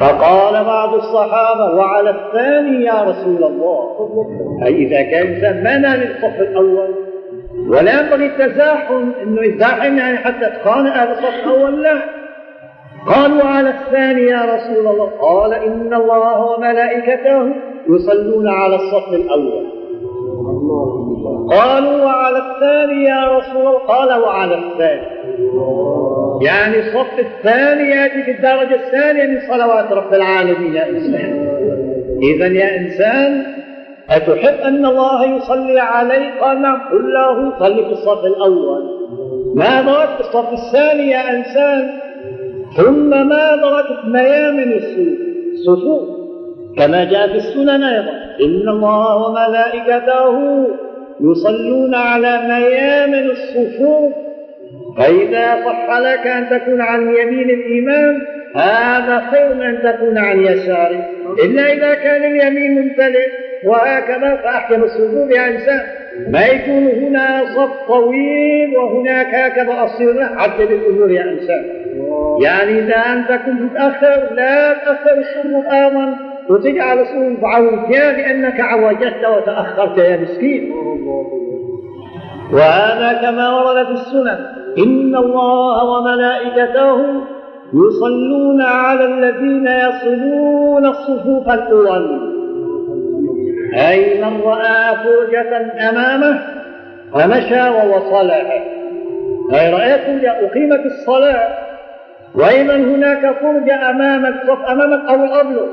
فقال 0.00 0.64
بعض 0.64 0.94
الصحابة 0.94 1.74
وعلى 1.74 2.10
الثاني 2.10 2.84
يا 2.84 3.02
رسول 3.02 3.44
الله. 3.44 3.80
أي 4.66 4.74
إذا 4.74 5.02
كان 5.02 5.62
ما 5.64 5.96
للصف 5.96 6.40
الأول. 6.40 7.05
ولا 7.68 8.00
ينبغي 8.00 8.26
التزاحم 8.26 9.10
إنه 9.22 9.42
يتزاحم 9.42 9.98
يعني 9.98 10.16
حتى 10.16 10.50
تخانق 10.50 10.94
أهل 10.94 11.10
الصف 11.10 11.44
الأول 11.44 11.82
لا. 11.82 11.98
قالوا 13.06 13.44
على 13.44 13.70
الثاني 13.70 14.22
يا 14.22 14.42
رسول 14.42 14.86
الله. 14.86 15.10
قال 15.20 15.54
إن 15.54 15.94
الله 15.94 16.40
وملائكته 16.40 17.52
يصلون 17.88 18.48
على 18.48 18.76
الصف 18.76 19.12
الأول. 19.12 19.66
قالوا 21.50 22.04
وعلى 22.04 22.38
الثاني 22.38 23.04
يا 23.04 23.38
رسول 23.38 23.56
الله. 23.56 23.78
قال 23.78 24.22
وعلى 24.22 24.54
الثاني. 24.54 25.06
يعني 26.42 26.78
الصف 26.78 27.18
الثاني 27.18 27.90
يأتي 27.90 28.22
في 28.22 28.30
الدرجة 28.30 28.74
الثانية 28.74 29.26
من 29.26 29.40
صلوات 29.48 29.92
رب 29.92 30.14
العالمين. 30.14 30.74
يا 30.74 30.88
انسان 30.88 31.46
اذا 32.22 32.46
يا 32.46 32.76
إنسان 32.76 33.55
أتحب 34.10 34.60
أن 34.60 34.86
الله 34.86 35.36
يصلي 35.36 35.80
عليك؟ 35.80 36.38
قال 36.40 36.62
نعم. 36.62 36.80
قل 36.90 37.12
له 37.12 37.58
صلي 37.58 37.84
في 37.84 37.92
الصف 37.92 38.24
الأول. 38.24 38.82
ما 39.54 39.82
دركت 39.82 40.20
الصف 40.20 40.52
الثاني 40.52 41.10
يا 41.10 41.36
إنسان؟ 41.36 42.00
ثم 42.76 43.28
ما 43.28 43.56
دركت 43.56 44.04
ميامن 44.04 44.72
الصفوف 44.72 46.08
كما 46.78 47.04
جاء 47.04 47.28
في 47.28 47.36
السنن 47.36 47.82
أيضا. 47.82 48.12
إن 48.40 48.68
الله 48.68 49.16
وملائكته 49.16 50.66
يصلون 51.20 51.94
على 51.94 52.40
ميامن 52.48 53.30
الصفوف. 53.30 54.12
فإذا 54.98 55.64
صح 55.64 55.98
لك 55.98 56.26
أن 56.26 56.48
تكون 56.50 56.80
عن 56.80 57.00
يمين 57.00 57.50
الإمام 57.50 58.22
هذا 58.56 59.30
خير 59.30 59.54
من 59.54 59.62
أن 59.62 59.82
تكون 59.82 60.18
عن 60.18 60.42
يساره. 60.42 61.04
إلا 61.44 61.72
إذا 61.72 61.94
كان 61.94 62.24
اليمين 62.24 62.82
ممتلئ. 62.82 63.45
وهكذا 63.64 64.36
فأحكم 64.36 64.82
الصفوف 64.82 65.30
يا 65.30 65.48
إنسان. 65.48 65.80
ما 66.30 66.46
يكون 66.46 66.86
هنا 66.86 67.44
صف 67.54 67.88
طويل 67.88 68.76
وهناك 68.76 69.34
هكذا 69.34 69.84
أصير 69.84 70.22
عدل 70.22 70.72
الأمور 70.72 71.10
يا 71.10 71.22
إنسان. 71.22 71.64
يعني 72.42 72.78
إذا 72.78 72.96
أنت 72.96 73.32
كنت 73.32 73.60
متأخر 73.60 74.34
لا 74.34 74.74
تأخر 74.74 75.18
الصفوف 75.18 75.66
أيضا 75.72 76.16
وتجعل 76.50 76.98
الصفوف 76.98 77.44
عوجة 77.44 78.12
لأنك 78.12 78.60
عوجت 78.60 79.26
وتأخرت 79.36 79.98
يا 79.98 80.16
مسكين. 80.16 80.72
وهذا 82.52 83.18
كما 83.22 83.62
ورد 83.62 83.86
في 83.86 83.92
السنن. 83.92 84.46
إن 84.78 85.16
الله 85.16 85.84
وملائكته 85.84 86.98
يصلون 87.74 88.62
على 88.62 89.04
الذين 89.04 89.66
يصلون 89.66 90.86
الصفوف 90.86 91.48
الأول. 91.48 92.35
أي 93.76 94.20
من 94.20 94.40
رأى 94.40 94.96
فرجة 94.96 95.72
أمامه 95.88 96.38
فمشى 97.14 97.68
ووصلها. 97.68 98.64
أي 99.54 99.98
فرجة 99.98 100.30
أقيمت 100.30 100.86
الصلاة. 100.86 101.48
وإذا 102.34 102.76
هناك 102.76 103.34
فرجة 103.40 103.90
أمام 103.90 104.26
الصف 104.26 104.64
أمامك 104.68 105.08
أو 105.08 105.24
الأرض. 105.24 105.68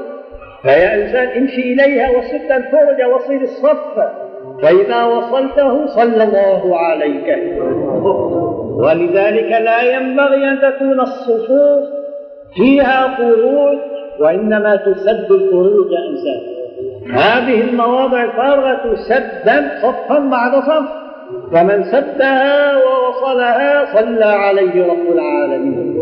فيا 0.62 0.96
إنسان 0.96 1.28
امشي 1.38 1.62
إليها 1.74 2.10
وسد 2.10 2.52
الفرجة 2.52 3.08
وصل 3.16 3.34
الصف. 3.34 4.00
فإذا 4.62 5.04
وصلته 5.04 5.86
صلى 5.86 6.24
الله 6.24 6.78
عليك. 6.78 7.38
ولذلك 8.78 9.52
لا 9.52 9.82
ينبغي 9.82 10.50
أن 10.50 10.60
تكون 10.62 11.00
الصفوف 11.00 11.84
فيها 12.56 13.16
فروج 13.18 13.78
وإنما 14.20 14.76
تسد 14.76 15.32
الفروج 15.32 15.92
يا 15.92 16.00
إنسان. 16.10 16.53
هذه 17.12 17.62
المواضع 17.62 18.24
الفارغة 18.24 18.96
سدا 18.96 19.80
صفا 19.82 20.20
بعد 20.20 20.52
صف 20.52 21.04
فمن 21.52 21.84
سدها 21.84 22.78
ووصلها 22.78 23.86
صلى 23.94 24.26
عليه 24.26 24.88
رب 24.88 25.14
العالمين. 25.14 26.00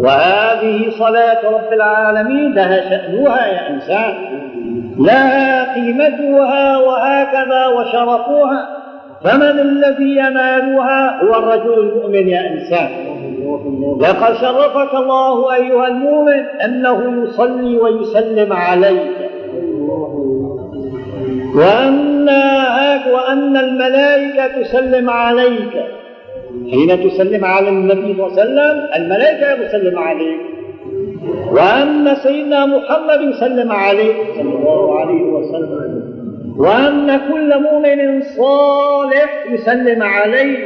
وهذه 0.00 0.90
صلاة 0.98 1.50
رب 1.50 1.72
العالمين 1.72 2.54
لها 2.54 2.80
شأنها 2.80 3.46
يا 3.46 3.70
إنسان. 3.70 4.14
لها 4.98 5.74
قيمتها 5.74 6.78
وهكذا 6.78 7.66
وشرفها. 7.66 8.68
فمن 9.24 9.60
الذي 9.60 10.16
ينالها 10.16 11.22
هو 11.22 11.34
الرجل 11.34 11.78
المؤمن 11.78 12.28
يا 12.28 12.50
إنسان. 12.50 12.88
لقد 14.00 14.34
شرفك 14.34 14.94
الله 14.94 15.54
أيها 15.54 15.86
المؤمن 15.86 16.44
أنه 16.64 17.22
يصلي 17.22 17.76
ويسلم 17.76 18.52
عليك. 18.52 19.33
وأن 21.56 22.28
وأن 23.12 23.56
الملائكة 23.56 24.62
تسلم 24.62 25.10
عليك. 25.10 25.84
حين 26.70 27.10
تسلم 27.10 27.44
على 27.44 27.68
النبي 27.68 28.14
صلى 28.14 28.26
الله 28.26 28.32
عليه 28.32 28.42
وسلم 28.42 28.88
الملائكة 28.96 29.66
تسلم 29.66 29.98
عليك. 29.98 30.40
وأن 31.52 32.14
سيدنا 32.14 32.66
محمد 32.66 33.20
يسلم 33.20 33.72
عليك. 33.72 34.16
صلى 34.36 34.54
الله 34.54 35.00
عليه 35.00 35.22
وسلم. 35.22 36.13
وأن 36.58 37.20
كل 37.32 37.62
مؤمن 37.62 38.22
صالح 38.22 39.44
يسلم 39.50 40.02
عليه. 40.02 40.58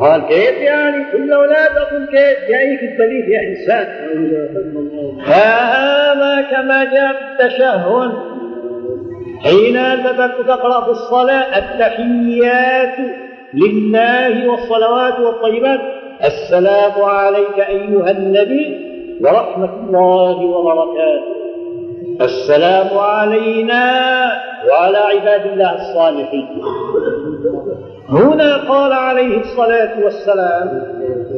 قال 0.00 0.22
كيف 0.26 0.58
يعني 0.58 1.04
كل 1.12 1.28
لا 1.28 1.66
تقل 1.66 2.06
كيف؟ 2.06 2.48
جايك 2.48 2.82
الدليل 2.82 3.30
يا 3.30 3.40
إنسان. 3.48 3.86
فهذا 5.26 6.42
كما 6.50 6.84
جاء 6.84 7.10
التشهد. 7.10 8.12
حين 9.42 9.74
تقرأ 10.48 10.84
في 10.84 10.90
الصلاة 10.90 11.58
التحيات 11.58 12.96
لله 13.54 14.50
والصلوات 14.50 15.20
والطيبات. 15.20 15.80
السلام 16.24 17.02
عليك 17.02 17.58
أيها 17.68 18.10
النبي 18.10 18.92
ورحمة 19.20 19.74
الله 19.74 20.36
وبركاته. 20.36 21.41
السلام 22.20 22.98
علينا 22.98 23.84
وعلى 24.70 24.98
عباد 24.98 25.46
الله 25.46 25.74
الصالحين. 25.74 26.62
هنا 28.08 28.56
قال 28.68 28.92
عليه 28.92 29.40
الصلاة 29.40 30.04
والسلام 30.04 30.82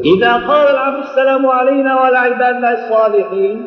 إذا 0.05 0.33
قال 0.33 0.69
العبد 0.69 0.99
السلام 0.99 1.47
علينا 1.47 1.95
وعلى 1.95 2.19
عباد 2.19 2.57
الله 2.57 2.73
الصالحين 2.73 3.67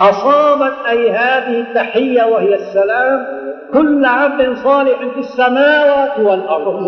أصابت 0.00 0.72
أي 0.88 1.10
هذه 1.10 1.60
التحية 1.60 2.22
وهي 2.24 2.54
السلام 2.54 3.26
كل 3.72 4.04
عبد 4.04 4.56
صالح 4.64 4.98
في 5.14 5.20
السماوات 5.20 6.18
والأرض. 6.18 6.84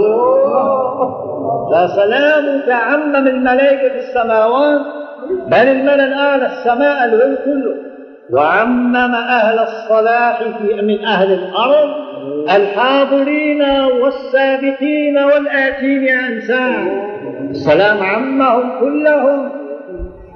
فسلامك 1.72 2.70
عمم 2.70 3.26
الملائكة 3.28 3.88
في 3.88 3.98
السماوات 3.98 4.80
بل 5.46 5.68
الملأ 5.68 6.04
الأعلى 6.04 6.46
السماء 6.46 7.04
العلو 7.04 7.36
كله. 7.44 7.85
وعمم 8.32 9.14
أهل 9.14 9.58
الصلاح 9.58 10.42
من 10.82 11.04
أهل 11.04 11.32
الأرض 11.32 11.88
الحاضرين 12.56 13.62
والسابقين 14.02 15.18
والآتين 15.18 16.08
عن 16.08 16.40
ساعة. 16.40 17.16
السلام 17.50 18.02
عمهم 18.02 18.80
كلهم. 18.80 19.50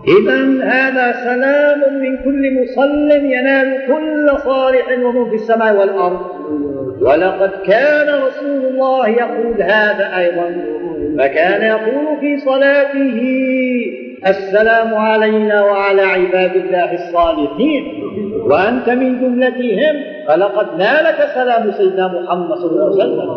إذا 0.08 0.64
هذا 0.64 1.12
سلام 1.12 2.02
من 2.02 2.16
كل 2.24 2.62
مصل 2.62 3.10
ينال 3.10 3.86
كل 3.86 4.38
صالح 4.38 4.98
ومن 5.04 5.30
في 5.30 5.34
السماء 5.34 5.76
والأرض. 5.76 6.20
ولقد 7.00 7.50
كان 7.66 8.08
رسول 8.08 8.64
الله 8.70 9.08
يقول 9.08 9.62
هذا 9.62 10.16
أيضا. 10.18 10.64
فكان 11.18 11.62
يقول 11.62 12.20
في 12.20 12.38
صلاته 12.38 13.20
السلام 14.26 14.94
علينا 14.94 15.64
وعلى 15.64 16.02
عباد 16.02 16.56
الله 16.56 16.94
الصالحين. 16.94 18.04
وأنت 18.46 18.90
من 18.90 19.20
جملتهم. 19.20 19.96
فلقد 20.28 20.66
نالك 20.78 21.28
سلام 21.34 21.72
سيدنا 21.72 22.08
محمد 22.08 22.56
صلى 22.56 22.70
الله 22.70 22.84
عليه 22.84 22.94
وسلم. 22.94 23.30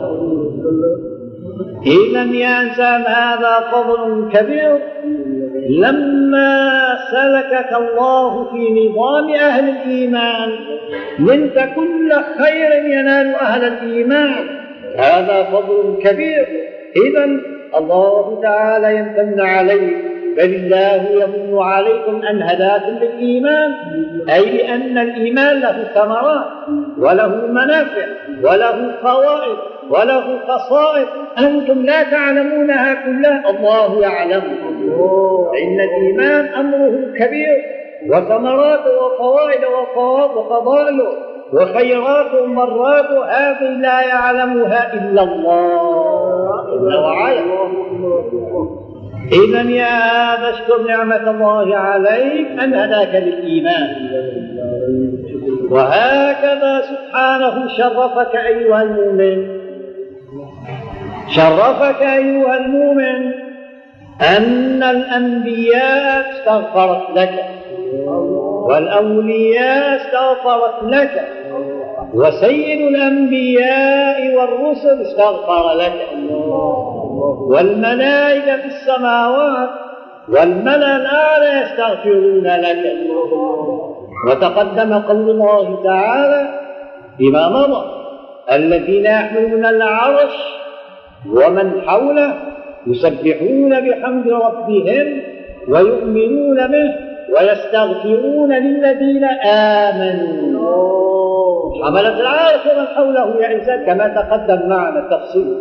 إذا 1.86 2.24
يا 2.24 2.62
إنسان 2.62 3.02
هذا 3.02 3.60
فضل 3.72 4.30
كبير. 4.34 4.78
لما 5.70 6.80
سلكك 7.12 7.74
الله 7.78 8.52
في 8.52 8.88
نظام 8.88 9.30
أهل 9.30 9.70
الإيمان 9.70 10.50
منت 11.20 11.70
كل 11.76 12.12
خير 12.14 12.86
ينال 12.86 13.36
أهل 13.36 13.64
الإيمان. 13.64 14.46
هذا 14.98 15.44
فضل 15.44 15.98
كبير. 16.04 16.48
إذا 17.06 17.26
الله 17.78 18.42
تعالى 18.44 18.98
يمتن 18.98 19.40
عليك. 19.40 20.14
بل 20.38 20.56
الله 20.56 21.24
يمن 21.24 21.58
عليكم 21.60 22.22
أن 22.22 22.42
هداكم 22.42 22.98
للإيمان 23.02 23.72
أي 24.30 24.74
أن 24.76 24.98
الإيمان 24.98 25.60
له 25.60 25.84
ثمرات 25.96 26.46
وله 26.98 27.48
منافع 27.48 28.06
وله 28.44 28.92
فوائد 29.04 29.58
وله 29.90 30.40
خصائص. 30.48 31.08
أنتم 31.40 31.86
لا 31.86 32.04
تعلمونها 32.04 32.94
كلها. 32.94 33.50
الله 33.50 34.02
يعلم. 34.02 34.44
إن 35.64 35.80
الإيمان 35.80 36.46
أمره 36.46 37.14
كبير 37.20 37.62
وثمراته 38.10 39.06
وفوائد 39.06 39.62
وفضائله 40.38 41.08
وخيرات 41.54 42.42
ومرات 42.44 43.10
هذه 43.10 43.70
لا 43.82 44.02
يعلمها 44.02 44.94
إلا 44.94 45.24
الله. 45.24 46.74
إلا 46.74 47.00
وعلم 47.00 48.83
إذا 49.32 49.62
يا 49.62 49.86
هذا 49.86 50.50
اشكر 50.50 50.82
نعمة 50.88 51.32
الله 51.32 51.76
عليك 51.76 52.48
أن 52.64 52.74
هداك 52.74 53.16
للإيمان 53.16 53.96
وهكذا 55.70 56.82
سبحانه 56.82 57.68
شرفك 57.78 58.36
أيها 58.36 58.84
المؤمن. 58.84 59.48
شرفك 61.28 62.02
أيها 62.02 62.58
المؤمن 62.58 63.32
أن 64.22 64.84
الأنبياء 64.84 66.32
استغفرت 66.32 67.18
لك 67.18 67.46
والأولياء 68.70 69.96
استغفرت 69.96 70.84
لك 70.84 71.28
وسيد 72.14 72.82
الأنبياء 72.82 74.36
والرسل 74.36 75.02
استغفر 75.02 75.74
لك. 75.74 76.08
والملائكة 77.50 78.58
في 78.58 78.66
السماوات 78.66 79.70
والملأ 80.30 80.96
الأعلى 80.96 81.62
يستغفرون 81.62 82.48
لك. 82.48 82.84
وتقدم 84.30 84.94
قول 85.00 85.30
الله 85.30 85.84
تعالى 85.84 86.42
بما 87.20 87.50
مضى 87.50 87.86
الذين 88.52 89.06
يحملون 89.06 89.66
العرش 89.66 90.36
ومن 91.30 91.82
حوله 91.82 92.34
يسبحون 92.88 93.90
بحمد 93.90 94.28
ربهم 94.28 95.22
ويؤمنون 95.68 96.68
به 96.68 96.96
ويستغفرون 97.34 98.52
للذين 98.54 99.24
آمنوا. 99.46 100.84
حملة 101.84 102.20
العرش 102.20 102.62
ومن 102.66 102.88
حوله 102.88 103.52
إنسان 103.52 103.86
كما 103.86 104.08
تقدم 104.08 104.70
معنا 104.70 105.00
التفصيل. 105.00 105.58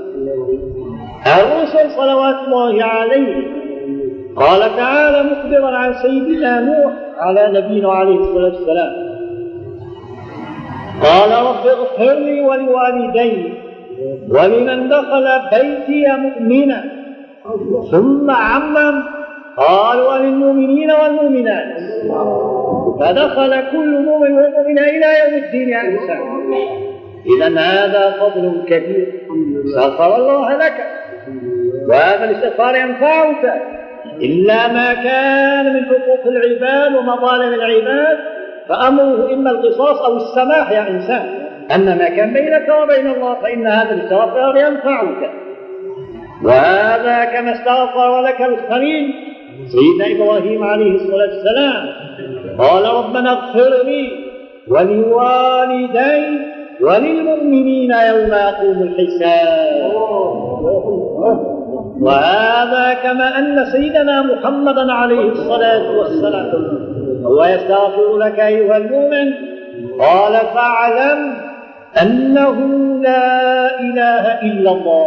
الرسل 1.27 1.91
صلوات 1.91 2.37
الله 2.47 2.85
عليه. 2.85 3.63
قال 4.37 4.77
تعالى 4.77 5.23
مخبرا 5.23 5.77
عن 5.77 5.95
سيدنا 6.03 6.61
نوح 6.61 6.93
على 7.19 7.61
نبينا 7.61 7.93
عليه 7.93 8.17
الصلاة 8.17 8.53
والسلام. 8.53 8.93
قال 11.03 11.31
رب 11.47 11.67
اغفر 11.67 12.15
لي 12.19 12.41
ولوالدي 12.41 13.53
ولمن 14.31 14.89
دخل 14.89 15.29
بيتي 15.53 16.07
مؤمنا. 16.17 16.85
ثم 17.91 18.31
عمم 18.31 19.03
قال 19.57 20.01
وللمؤمنين 20.01 20.91
والمؤمنات. 20.91 21.77
فدخل 23.01 23.71
كل 23.71 24.05
مؤمن 24.05 24.33
ومؤمن 24.33 24.79
إلى 24.79 25.07
يوم 25.25 25.45
الدين 25.45 25.69
يا 25.69 25.81
إنسان. 25.81 26.21
إذا 27.37 27.61
هذا 27.61 28.11
فضل 28.21 28.63
كبير. 28.67 29.13
استغفر 29.65 30.17
الله 30.17 30.57
لك. 30.57 30.75
وهذا 31.89 32.25
الاستغفار 32.25 32.77
ينفعك 32.77 33.63
إلا 34.21 34.73
ما 34.73 34.95
كان 34.95 35.75
من 35.75 35.85
حقوق 35.85 36.27
العباد 36.27 36.95
ومظالم 36.97 37.55
العباد 37.55 38.19
فأمره 38.69 39.35
إما 39.35 39.51
القصاص 39.51 40.03
أو 40.03 40.17
السماح 40.17 40.71
يا 40.71 40.91
إنسان. 40.91 41.43
أن 41.75 41.99
ما 41.99 42.09
كان 42.09 42.33
بينك 42.33 42.69
وبين 42.83 43.07
الله 43.07 43.35
فإن 43.35 43.67
هذا 43.67 43.91
الاستغفار 43.91 44.57
ينفعك. 44.57 45.31
وهذا 46.45 47.25
كما 47.25 47.53
استغفر 47.53 48.21
لك 48.21 48.41
الخليل 48.41 49.15
سيدنا 49.67 50.17
إبراهيم 50.17 50.65
عليه 50.65 50.95
الصلاة 50.95 51.29
والسلام 51.29 51.89
قال 52.59 52.85
ربنا 52.85 53.33
اغفر 53.33 53.85
لي 53.85 54.11
ولوالدي 54.69 56.39
وللمؤمنين 56.83 57.91
يوم 57.91 58.33
يقوم 58.33 58.83
الحساب. 58.83 59.93
وهذا 62.01 62.95
كما 63.03 63.39
أن 63.39 63.65
سيدنا 63.65 64.23
محمدا 64.23 64.93
عليه 64.93 65.21
الصلاة 65.21 65.99
والسلام 65.99 66.51
هو 67.25 67.45
يستغفر 67.45 68.17
لك 68.17 68.41
أيها 68.41 68.77
المؤمن. 68.77 69.33
قال 70.01 70.33
فاعلم 70.33 71.35
أنه 72.03 72.57
لا 73.03 73.81
إله 73.81 74.25
إلا 74.43 74.71
الله 74.71 75.07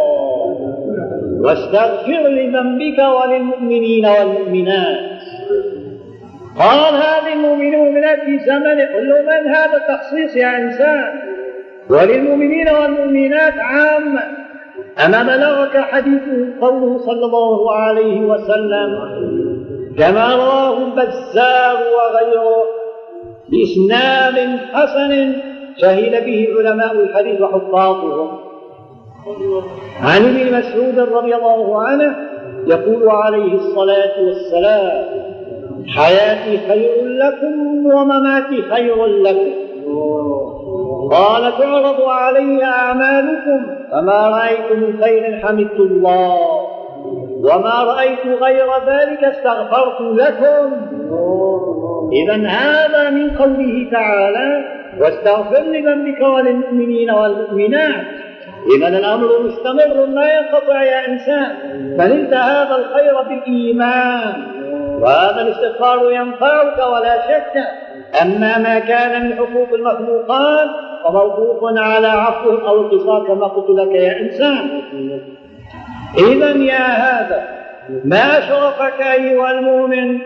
واستغفر 1.40 2.28
لذنبك 2.28 2.98
وللمؤمنين 2.98 4.06
والمؤمنات. 4.06 5.16
قال 6.58 6.94
هذه 6.94 7.50
والمؤمنات 7.50 8.20
في 8.20 8.38
زمن 8.38 8.80
قل 8.80 9.08
له 9.08 9.20
من 9.20 9.54
هذا 9.54 9.76
التخصيص 9.76 10.36
يا 10.36 10.58
إنسان. 10.58 11.35
وللمؤمنين 11.90 12.68
والمؤمنات 12.68 13.54
عامة 13.58 14.22
أما 15.04 15.22
بلغك 15.22 15.76
حديث 15.76 16.22
قوله 16.60 16.98
صلى 16.98 17.24
الله 17.24 17.74
عليه 17.74 18.20
وسلم 18.20 18.90
كما 19.98 20.34
رواه 20.34 20.78
البزار 20.78 21.76
وغيره 21.96 22.62
بإسناد 23.50 24.58
حسن 24.72 25.32
شهد 25.80 26.24
به 26.24 26.48
علماء 26.58 26.92
الحديث 26.92 27.40
وحفاظهم 27.40 28.38
عن 30.02 30.24
ابن 30.24 30.58
مسعود 30.58 30.98
رضي 30.98 31.34
الله 31.34 31.82
عنه 31.82 32.16
يقول 32.66 33.08
عليه 33.08 33.54
الصلاة 33.54 34.22
والسلام 34.26 35.04
حياتي 35.96 36.58
خير 36.68 37.06
لكم 37.06 37.86
ومماتي 37.86 38.62
خير 38.62 39.06
لكم. 39.06 39.65
قال 41.10 41.58
تعرض 41.58 42.00
علي 42.00 42.64
أعمالكم 42.64 43.66
فما 43.92 44.28
رأيت 44.28 44.72
من 44.72 45.02
خير 45.02 45.40
حمدت 45.46 45.80
الله 45.80 46.38
وما 47.42 47.84
رأيت 47.84 48.26
غير 48.42 48.66
ذلك 48.86 49.24
استغفرت 49.24 50.00
لكم. 50.00 50.72
إذا 52.12 52.48
هذا 52.48 53.10
من 53.10 53.30
قوله 53.30 53.88
تعالى 53.92 54.64
واستغفر 55.00 55.62
لذنبك 55.62 56.20
وللمؤمنين 56.20 57.10
والمؤمنات. 57.10 58.06
إذا 58.76 58.88
الأمر 58.88 59.28
مستمر 59.44 60.06
لا 60.06 60.38
ينقطع 60.38 60.82
يا 60.82 61.08
إنسان. 61.08 61.56
فنلت 61.98 62.34
هذا 62.34 62.76
الخير 62.76 63.22
بالإيمان. 63.28 64.34
وهذا 65.02 65.42
الاستغفار 65.42 66.12
ينفعك 66.12 66.78
ولا 66.92 67.22
شك. 67.28 67.85
أما 68.22 68.58
ما 68.58 68.78
كان 68.78 69.26
من 69.26 69.34
حقوق 69.36 69.68
المخلوقات 69.74 70.68
فموقوف 71.04 71.78
على 71.78 72.06
عفو 72.06 72.50
أو 72.50 72.80
القصاص 72.80 73.26
كما 73.26 73.46
قلت 73.46 73.70
لك 73.70 73.94
يا 73.94 74.20
إنسان. 74.20 74.82
إذا 76.18 76.50
يا 76.50 76.86
هذا 76.86 77.48
ما 78.04 78.40
شرفك 78.40 79.00
أيها 79.00 79.50
المؤمن؟ 79.50 80.18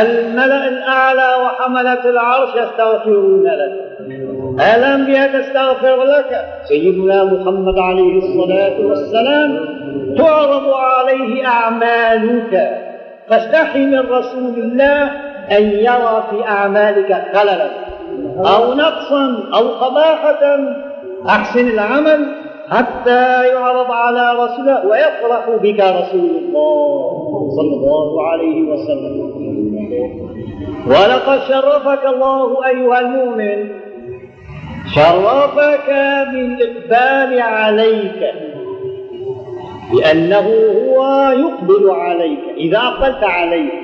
الملأ 0.00 0.68
الأعلى 0.68 1.34
وحملة 1.42 2.10
العرش 2.10 2.48
يستغفرون 2.54 3.44
لك 3.46 3.98
الأنبياء 4.76 5.40
تستغفر 5.40 6.04
لك؟ 6.04 6.44
سيدنا 6.68 7.24
محمد 7.24 7.78
عليه 7.78 8.18
الصلاة 8.18 8.80
والسلام 8.80 9.60
تعرض 10.18 10.68
عليه 10.74 11.46
أعمالك. 11.46 12.80
فاستحي 13.28 13.86
من 13.86 13.98
رسول 13.98 14.54
الله 14.58 15.10
أن 15.50 15.62
يرى 15.62 16.24
في 16.30 16.44
أعمالك 16.48 17.24
خللا 17.34 17.70
أو 18.38 18.74
نقصا 18.74 19.48
أو 19.54 19.68
قباحة. 19.68 20.58
أحسن 21.28 21.68
العمل 21.68 22.34
حتى 22.70 23.46
يعرض 23.48 23.90
على 23.90 24.32
رسوله 24.32 24.86
ويفرح 24.86 25.48
بك 25.62 25.80
رسول 25.80 26.30
الله 26.30 27.10
صلى 27.56 27.76
الله 27.76 28.28
عليه 28.28 28.62
وسلم. 28.62 29.34
ولقد 30.86 31.38
شرفك 31.48 32.06
الله 32.06 32.66
أيها 32.66 33.00
المؤمن 33.00 33.68
شرفك 34.94 35.90
بالإقبال 36.32 37.40
عليك 37.40 38.34
لأنه 39.94 40.48
هو 40.88 41.30
يقبل 41.32 41.90
عليك 41.90 42.40
إذا 42.56 42.78
أقبلت 42.78 43.24
عليه 43.24 43.83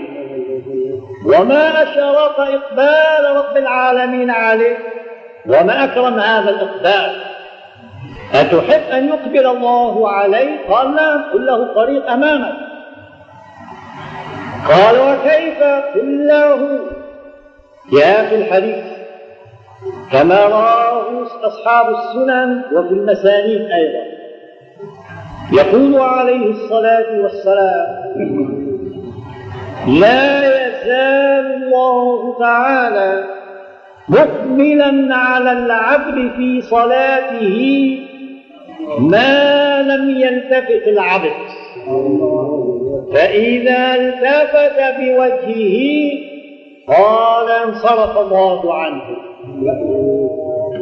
وما 1.27 1.83
أشرف 1.83 2.41
إقبال 2.41 3.37
رب 3.37 3.57
العالمين 3.57 4.31
عليك 4.31 4.79
وما 5.47 5.85
أكرم 5.85 6.19
هذا 6.19 6.51
الإقبال. 6.51 7.21
أتحب 8.35 8.93
أن 8.93 9.09
يقبل 9.09 9.47
الله 9.47 10.11
عليك 10.11 10.61
قال 10.71 10.95
نعم 10.95 11.23
قل 11.33 11.47
له 11.47 11.57
الطريق 11.57 12.11
أمامك. 12.11 12.55
قال 14.69 14.99
وكيف؟ 14.99 15.63
قل 15.95 16.27
له 16.27 16.81
يا 17.93 18.29
في 18.29 18.35
الحديث 18.35 18.85
كما 20.13 20.45
رواه 20.45 21.27
أصحاب 21.43 21.95
السنن 21.95 22.63
وفي 22.73 22.95
المسانيد 22.95 23.71
أيضا. 23.71 24.05
يقول 25.53 26.01
عليه 26.01 26.51
الصلاة 26.51 27.21
والسلام 27.23 28.60
لا 29.89 30.39
يزال 30.45 31.63
الله 31.63 32.39
تعالى 32.39 33.25
مقبلا 34.09 35.17
على 35.17 35.53
العبد 35.53 36.33
في 36.37 36.61
صلاته 36.61 37.99
ما 38.99 39.83
لم 39.83 40.11
يلتفت 40.11 40.89
العبد. 40.89 41.33
فإذا 43.15 43.95
التفت 43.95 45.01
بوجهه 45.01 46.11
قال 46.89 47.51
انصرف 47.51 48.19
الله 48.19 48.75
عنه. 48.75 49.03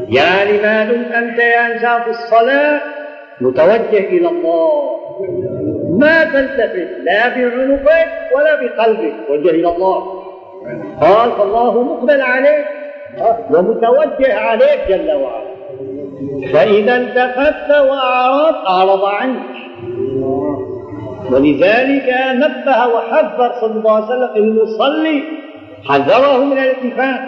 يعني 0.08 0.52
ما 0.62 0.84
دمت 0.84 1.12
أنت 1.12 1.38
يا 1.38 1.72
إنسان 1.74 2.02
في 2.02 2.10
الصلاة؟ 2.10 2.80
متوجه 3.40 4.08
إلى 4.08 4.28
الله. 4.28 4.98
ما 5.98 6.24
تلتفت 6.24 6.88
لا 7.02 7.28
بعنقك 7.28 8.08
ولا 8.34 8.54
بقلبك 8.60 9.14
وجه 9.30 9.50
إلى 9.50 9.68
الله. 9.68 10.24
قال 11.00 11.32
فالله 11.32 11.82
مقبل 11.82 12.20
عليك 12.22 12.66
ومتوجه 13.50 14.34
عليك 14.34 14.80
جل 14.88 15.12
وعلا. 15.12 15.48
فإذا 16.52 16.96
التفت 16.96 17.70
وأعرض 17.70 18.54
أعرض 18.66 19.04
عنك. 19.04 19.50
ولذلك 21.32 22.14
نبه 22.32 22.86
وحذر 22.86 23.52
صلى 23.60 23.72
الله 23.72 23.94
عليه 23.94 24.06
وسلم 24.06 24.30
المصلي 24.36 25.22
حذره 25.88 26.44
من 26.44 26.58
الالتفات. 26.58 27.20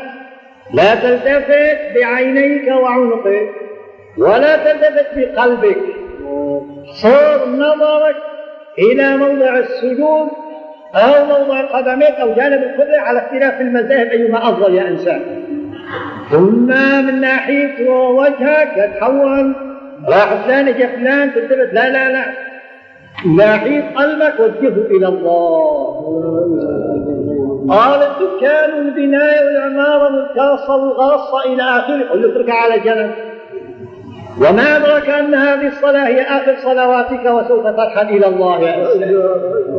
لا 0.74 0.94
تلتفت 0.94 1.78
بعينيك 1.94 2.68
وعنقك 2.82 3.50
ولا 4.18 4.56
تلتفت 4.56 5.08
بقلبك. 5.16 5.78
صار 7.02 7.48
نظرك 7.48 8.16
إلى 8.80 9.16
موضع 9.16 9.58
السجود 9.58 10.28
أو 10.94 11.24
موضع 11.24 11.60
القدمين 11.60 12.14
أو 12.14 12.32
جانب 12.34 12.62
القبلة 12.62 12.98
على 12.98 13.18
اختلاف 13.18 13.60
المذاهب 13.60 14.06
أيما 14.06 14.48
أفضل 14.48 14.74
يا 14.74 14.88
إنسان؟ 14.88 15.20
ثم 16.30 16.66
من 17.06 17.20
ناحية 17.20 17.90
وجهك 17.90 18.72
تتحول 18.76 19.54
راح 20.08 20.34
فلان 20.34 20.66
جا 20.66 20.86
فلان 20.86 21.34
تلتفت 21.34 21.74
لا 21.74 21.90
لا 21.90 22.12
لا. 22.12 22.24
ناحية 23.36 23.94
قلبك 23.96 24.40
وجهه 24.40 24.86
إلى 24.96 25.08
الله. 25.08 26.00
قال 27.68 28.02
الدكان 28.02 28.74
والبناية 28.74 29.44
والعمارة 29.46 30.14
والكاسة 30.14 30.76
والغاصة 30.76 31.52
إلى 31.52 31.62
آخره. 31.62 32.08
قل 32.10 32.30
اتركها 32.30 32.54
على 32.54 32.80
جنب. 32.80 33.10
وما 34.40 34.76
أدرك 34.76 35.08
أن 35.08 35.34
هذه 35.34 35.66
الصلاة 35.66 36.06
هي 36.06 36.22
آخر 36.22 36.56
صلواتك 36.62 37.24
وسوف 37.26 37.66
ترحل 37.66 38.08
إلى 38.08 38.26
الله 38.26 38.60
يا 38.60 38.88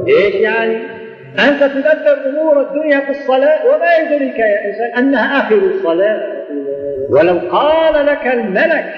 إيش 0.08 0.36
يعني؟ 0.36 0.78
أنت 1.40 1.64
تدبر 1.64 2.30
أمور 2.30 2.62
الدنيا 2.62 3.00
في 3.00 3.10
الصلاة 3.10 3.66
وما 3.66 3.96
يدرك 3.98 4.40
يا 4.40 4.66
إنسان 4.66 4.98
أنها 4.98 5.40
آخر 5.40 5.56
الصلاة. 5.56 6.22
ولو 7.10 7.40
قال 7.52 8.06
لك 8.06 8.28
الملك 8.28 8.94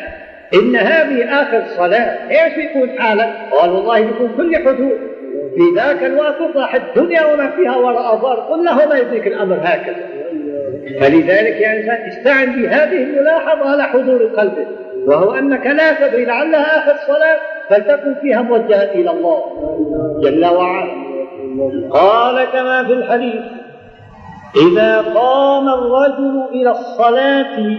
إن 0.53 0.75
هذه 0.75 1.41
آخر 1.41 1.63
صلاة 1.77 2.29
إيش 2.29 2.55
بيكون 2.55 2.99
حالك؟ 2.99 3.33
قال 3.51 3.71
والله 3.71 4.01
بيكون 4.01 4.31
كل 4.37 4.55
حدود. 4.55 4.97
في 5.55 5.75
ذاك 5.75 6.03
الوقت 6.03 6.35
تطرح 6.39 6.75
الدنيا 6.75 7.25
وما 7.25 7.51
فيها 7.51 7.77
وراء 7.77 8.17
ظهر 8.17 8.39
قل 8.39 8.65
له 8.65 8.85
ما 8.85 8.97
يدرك 8.97 9.27
الأمر 9.27 9.59
هكذا. 9.63 10.05
فلذلك 10.99 11.61
يا 11.61 11.77
إنسان 11.77 12.07
استعن 12.07 12.61
بهذه 12.61 13.03
الملاحظة 13.03 13.71
على 13.71 13.83
حضور 13.83 14.25
قلبك. 14.37 14.82
وهو 15.07 15.33
أنك 15.33 15.67
لا 15.67 16.07
تدري 16.07 16.25
لعلها 16.25 16.77
آخر 16.79 16.95
صلاة 17.07 17.39
فلتكن 17.69 18.15
فيها 18.21 18.41
موجهة 18.41 18.91
إلى 18.91 19.11
الله 19.11 19.43
جل 20.23 20.45
وعلا. 20.45 20.91
قال 21.91 22.45
كما 22.53 22.83
في 22.83 22.93
الحديث 22.93 23.41
إذا 24.71 25.01
قام 25.01 25.69
الرجل 25.69 26.45
إلى 26.51 26.71
الصلاة 26.71 27.77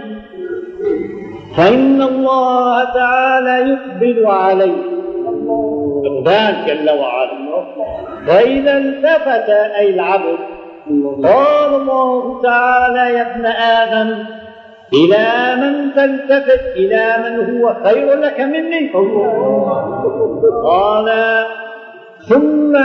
فإن 1.57 2.03
الله 2.03 2.85
تعالى 2.85 3.71
يقبل 3.71 4.27
عليه. 4.27 4.83
إقبال 6.05 6.67
جل 6.67 6.91
وعلا. 6.91 7.45
فإذا 8.27 8.79
التفت 8.79 9.49
أي 9.79 9.95
العبد 9.95 10.39
قال 11.25 11.75
الله 11.75 12.43
تعالى 12.43 13.15
يا 13.15 13.35
ابن 13.35 13.47
آدم 13.47 14.25
إلى 14.93 15.57
من 15.57 15.95
تلتفت 15.95 16.77
إلى 16.77 17.15
من 17.25 17.61
هو 17.61 17.75
خير 17.85 18.15
لك 18.15 18.41
مني 18.41 18.93
قال 20.65 21.09
ثم 22.29 22.77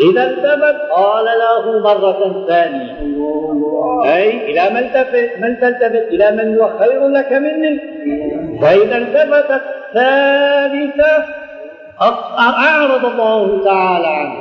إذا 0.00 0.24
التفت 0.24 0.76
قال 0.96 1.24
له 1.24 1.80
مرة 1.80 2.46
ثانية. 2.48 2.98
أي 4.04 4.50
إلى 4.50 4.74
من 4.74 4.92
تلتفت 4.92 5.38
من 5.38 5.60
تلتفت 5.60 6.08
إلى 6.08 6.30
من 6.30 6.58
هو 6.58 6.78
خير 6.78 7.08
لك 7.08 7.32
مني 7.32 7.80
فإذا 8.62 8.96
التفتت 8.96 9.62
ثالثة 9.94 11.24
أعرض 12.38 13.04
الله 13.06 13.64
تعالى 13.64 14.06
عنه. 14.06 14.38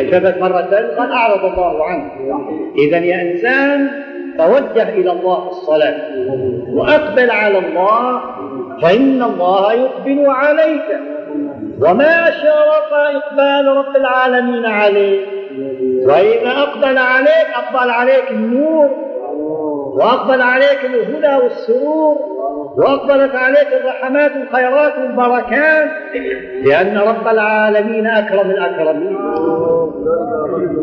التفت 0.00 0.40
مرة 0.40 0.62
ثالثة 0.62 0.96
قال 0.96 1.12
أعرض 1.12 1.44
الله 1.44 1.84
عنه. 1.84 2.10
إذا 2.78 2.98
يا 2.98 3.22
إنسان 3.22 3.90
توجه 4.38 4.88
إلى 4.88 5.10
الله 5.12 5.48
الصلاة. 5.48 5.94
وأقبل 6.72 7.30
على 7.30 7.58
الله 7.58 8.20
فإن 8.82 9.22
الله 9.22 9.72
يقبل 9.72 10.26
عليك. 10.26 11.00
وما 11.80 12.28
أشرف 12.28 12.92
إقبال 12.92 13.66
رب 13.66 13.96
العالمين 13.96 14.66
عليه 14.66 15.26
وإذا 16.06 16.50
أقبل 16.50 16.98
عليك 16.98 17.48
أقبل 17.54 17.90
عليك 17.90 18.30
النور. 18.30 18.90
وأقبل 19.96 20.42
عليك 20.42 20.84
الهدى 20.84 21.44
والسرور. 21.44 22.16
وأقبلت 22.76 23.34
عليك 23.34 23.72
الرحمات 23.72 24.32
والخيرات 24.36 24.98
والبركات. 24.98 25.90
لأن 26.64 26.98
رب 26.98 27.28
العالمين 27.28 28.06
أكرم 28.06 28.50
الأكرمين. 28.50 29.18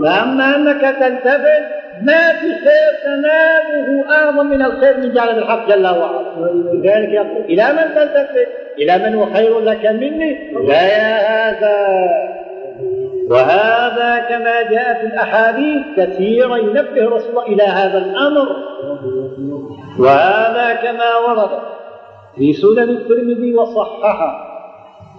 فأما 0.04 0.56
أنك 0.56 0.82
تلتفت 1.00 1.85
ما 2.02 2.32
في 2.32 2.48
خير 2.48 2.92
تناله 3.04 4.12
أعظم 4.12 4.48
من 4.48 4.62
الخير 4.62 4.98
من 4.98 5.14
جانب 5.14 5.38
الحق 5.38 5.70
جل 5.70 5.88
وعلا. 5.88 6.52
لذلك 6.74 7.10
يقول 7.10 7.46
إلى 7.50 7.74
من 7.74 7.96
تلتفت؟ 7.96 8.48
إلى 8.78 8.98
من 8.98 9.16
هو 9.16 9.26
خير 9.26 9.60
لك 9.60 9.86
مني؟ 9.86 10.54
لا 10.68 10.82
يا 10.82 11.50
هذا. 11.50 12.08
وهذا 13.30 14.26
كما 14.30 14.62
جاء 14.62 14.94
في 15.02 15.08
الأحاديث 15.08 15.82
كثيرا 15.98 16.58
ينبه 16.58 17.16
رسول 17.16 17.44
إلى 17.48 17.64
هذا 17.64 17.98
الأمر. 17.98 18.48
وهذا 20.00 20.74
كما 20.74 21.16
ورد 21.28 21.50
في 22.36 22.54
سنن 22.54 22.90
الترمذي 22.90 23.54
وصححه. 23.54 24.52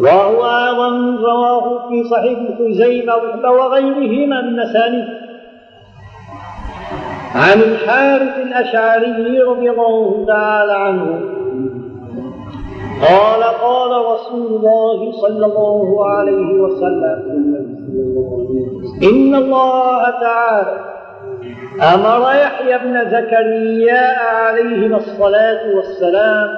وهو 0.00 0.44
أيضا 0.44 0.88
رواه 1.22 1.88
في 1.88 2.04
صحيح 2.04 2.38
خزيمة 2.58 3.16
وغيرهما 3.50 4.40
من 4.40 4.56
مسانيد. 4.56 5.25
عن 7.36 7.60
الحارث 7.60 8.38
الأشعري 8.38 9.40
رضي 9.40 9.70
الله 9.70 10.24
تعالى 10.26 10.72
عنه. 10.72 11.36
قال 13.00 13.42
قال 13.42 13.90
رسول 14.12 14.46
الله 14.46 15.12
صلى 15.12 15.46
الله 15.46 16.06
عليه 16.06 16.60
وسلم 16.60 17.18
إن 19.02 19.34
الله 19.34 20.10
تعالى 20.10 20.80
أمر 21.94 22.34
يحيى 22.34 22.78
بن 22.78 23.10
زكريا 23.10 24.18
عليهما 24.18 24.96
الصلاة 24.96 25.76
والسلام 25.76 26.48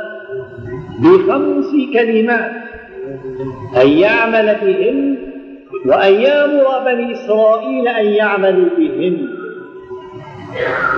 بخمس 0.98 1.70
كلمات 1.92 2.52
أن 3.82 3.88
يعمل 3.88 4.56
بهن 4.62 5.16
وأن 5.86 6.12
يأمر 6.14 6.84
بني 6.84 7.12
إسرائيل 7.12 7.88
أن 7.88 8.06
يعملوا 8.06 8.68
بهن 8.78 9.38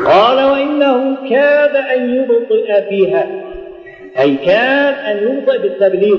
قال 0.06 0.44
وإنه 0.44 1.16
كاد 1.30 1.76
أن 1.76 2.14
يبطئ 2.14 2.90
بها 2.90 3.26
أي 4.18 4.36
كاد 4.36 4.94
أن 4.94 5.16
يبطئ 5.28 5.58
بالتبليغ. 5.58 6.18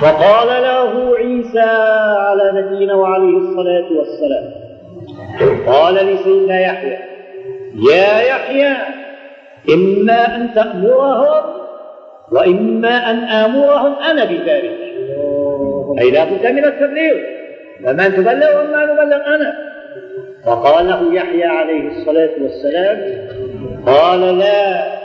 فقال 0.00 0.62
له 0.62 1.16
عيسى 1.16 1.70
على 2.18 2.52
نبينا 2.54 2.94
وعليه 2.94 3.36
الصلاة 3.38 3.88
والسلام 3.98 4.52
قال 5.66 5.94
لسيدنا 5.94 6.60
يحيى 6.60 6.98
يا 7.90 8.20
يحيى 8.20 8.76
إما 9.74 10.36
أن 10.36 10.54
تأمرهم 10.54 11.44
وإما 12.32 13.10
أن 13.10 13.18
آمرهم 13.18 13.94
أنا 14.10 14.24
بذلك. 14.24 14.78
أي 16.00 16.10
لا 16.10 16.24
بد 16.24 16.46
من 16.46 16.64
التبليغ 16.64 17.16
فمن 17.84 18.14
تبلغ 18.14 18.60
وما 18.60 18.84
نبلغ 18.84 19.34
أنا. 19.34 19.67
فقال 20.46 20.88
له 20.88 21.14
يحيى 21.14 21.44
عليه 21.44 21.88
الصلاة 21.88 22.30
والسلام 22.42 22.98
قال 23.86 24.38
لا 24.38 24.98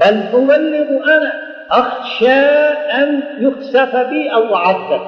بل 0.00 0.22
أبلغ 0.34 1.16
أنا 1.16 1.32
أخشى 1.70 2.40
أن 3.02 3.22
يخسف 3.38 3.96
بي 3.96 4.34
أو 4.34 4.54
أعذب. 4.54 5.00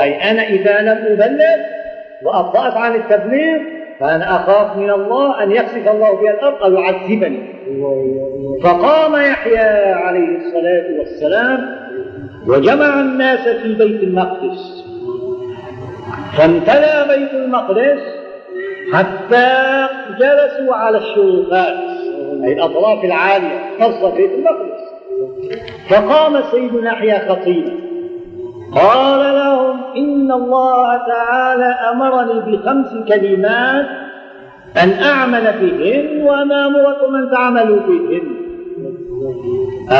أي 0.00 0.30
أنا 0.30 0.42
إذا 0.42 0.80
لم 0.80 0.98
أبلغ 1.06 1.64
وأبطأت 2.22 2.74
عن 2.74 2.94
التبليغ 2.94 3.58
فأنا 4.00 4.36
أخاف 4.36 4.76
من 4.76 4.90
الله 4.90 5.42
أن 5.42 5.52
يخسف 5.52 5.88
الله 5.88 6.20
بي 6.20 6.30
الأرض 6.30 6.62
أو 6.62 6.72
يعذبني. 6.72 7.54
فقام 8.62 9.14
يحيى 9.14 9.92
عليه 9.92 10.36
الصلاة 10.36 10.98
والسلام 10.98 11.78
وجمع 12.46 13.00
الناس 13.00 13.48
في 13.48 13.74
بيت 13.74 14.02
المقدس. 14.02 14.84
فامتلأ 16.36 17.16
بيت 17.16 17.34
المقدس 17.34 18.17
حتى 18.92 19.86
جلسوا 20.18 20.74
على 20.74 20.98
الشرفات 20.98 21.78
أي 22.44 22.52
الأطراف 22.52 23.04
العالية 23.04 23.58
نص 23.80 24.04
بيت 24.16 24.30
المقدس. 24.30 24.88
فقام 25.90 26.42
سيدنا 26.50 26.92
يحيى 26.92 27.18
خطيبا. 27.28 27.72
قال 28.74 29.34
لهم 29.34 29.80
إن 29.96 30.32
الله 30.32 30.96
تعالى 30.96 31.74
أمرني 31.92 32.56
بخمس 32.56 32.94
كلمات 33.08 33.86
أن 34.82 34.92
أعمل 35.02 35.44
بهن 35.60 36.22
وما 36.22 36.66
أمركم 36.66 37.14
أن 37.14 37.30
تعملوا 37.30 37.80
بهن 37.80 38.38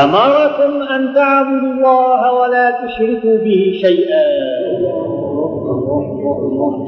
أمركم 0.05 0.83
أن 0.83 1.14
تعبدوا 1.14 1.72
الله 1.72 2.33
ولا 2.33 2.70
تشركوا 2.70 3.38
به 3.38 3.81
شيئا. 3.83 4.24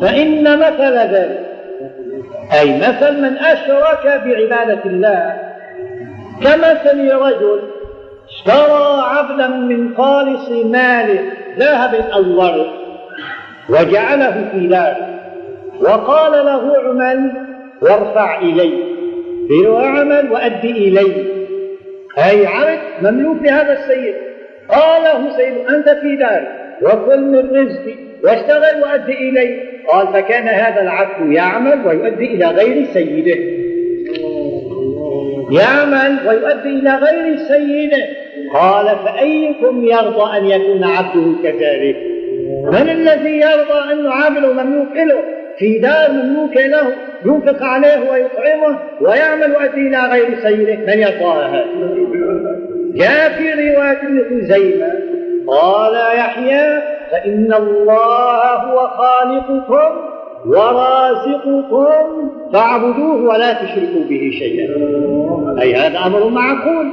فإن 0.03 0.59
مثل 0.59 0.95
ذلك 0.95 1.50
أي 2.53 2.79
مثل 2.79 3.23
من 3.23 3.39
أشرك 3.39 4.23
بعبادة 4.25 4.85
الله. 4.85 5.51
كمثل 6.45 7.13
رجل 7.15 7.61
اشترى 8.29 9.03
عبدا 9.03 9.49
من 9.49 9.95
خالص 9.97 10.51
ماله 10.51 11.21
ذهب 11.59 11.95
أو 11.95 12.41
ورق 12.41 12.73
وجعله 13.69 14.49
في 14.53 14.67
داره 14.67 15.21
وقال 15.81 16.33
له 16.33 16.77
اعمل 16.77 17.33
وارفع 17.83 18.39
إلي 18.39 18.73
في 19.49 19.67
عمل 19.67 20.33
وأدي 20.33 20.71
إلي. 20.71 21.31
أي 22.19 22.47
عبد 22.47 22.79
مملوك 23.03 23.43
لهذا 23.43 23.73
السيد. 23.73 24.15
قال 24.69 25.03
له 25.03 25.37
سيد 25.37 25.67
أنت 25.69 25.89
في 25.89 26.17
داري 26.17 26.49
وكل 26.83 27.21
من 27.21 27.39
رزقي. 27.39 28.10
واشتغل 28.25 28.83
وأدي 28.83 29.13
إلي 29.13 29.61
قال 29.89 30.07
فكان 30.07 30.49
هذا 30.49 30.83
العبد 30.83 31.33
يعمل 31.33 31.87
ويؤدي 31.87 32.35
إلى 32.35 32.47
غير 32.47 32.87
سيده. 32.93 33.37
يعمل 35.61 36.29
ويؤدي 36.29 36.69
إلى 36.69 36.95
غير 36.95 37.37
سيده. 37.37 38.07
قال 38.55 38.87
فأيكم 39.05 39.85
يرضى 39.85 40.39
أن 40.39 40.47
يكون 40.47 40.85
عبده 40.85 41.33
كذلك؟ 41.43 41.97
من 42.65 42.91
الذي 42.91 43.37
يرضى 43.37 43.93
أن 43.93 44.07
عامل 44.07 44.55
مملوك 44.55 44.97
له 44.97 45.23
في 45.59 45.79
دار 45.79 46.11
مملوك 46.11 46.57
له 46.57 46.95
ينفق 47.27 47.63
عليه 47.63 48.11
ويطعمه 48.11 48.79
ويعمل 49.01 49.57
ويؤدي 49.57 49.81
إلى 49.89 49.99
غير 49.99 50.39
سيده. 50.43 50.75
من 50.75 50.99
يرضى 50.99 51.45
هذا؟ 51.45 51.65
جاء 52.95 53.31
في 53.31 53.53
رواية 53.53 54.01
ابن 54.03 54.47
قال 55.47 55.95
يحيى 56.19 56.83
فإن 57.11 57.55
الله 57.55 58.55
هو 58.55 58.89
خالقكم 58.89 60.11
ورازقكم 60.47 61.87
فاعبدوه 62.53 63.23
ولا 63.29 63.53
تشركوا 63.53 64.05
به 64.09 64.31
شيئا. 64.39 64.75
أي 65.63 65.75
هذا 65.75 66.07
أمر 66.07 66.29
معقول. 66.29 66.91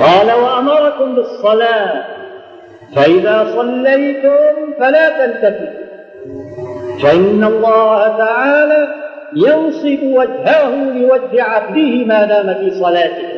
قال 0.00 0.42
وأمركم 0.42 1.14
بالصلاة. 1.14 2.04
فإذا 2.96 3.46
صليتم 3.56 4.72
فلا 4.78 5.26
تلتفتوا. 5.26 5.84
فإن 7.02 7.44
الله 7.44 8.08
تعالى 8.08 8.88
ينصب 9.36 10.02
وجهه 10.02 10.74
لوجه 10.74 11.42
عبده 11.42 12.04
ما 12.06 12.24
دام 12.24 12.54
في 12.54 12.70
صلاته. 12.70 13.28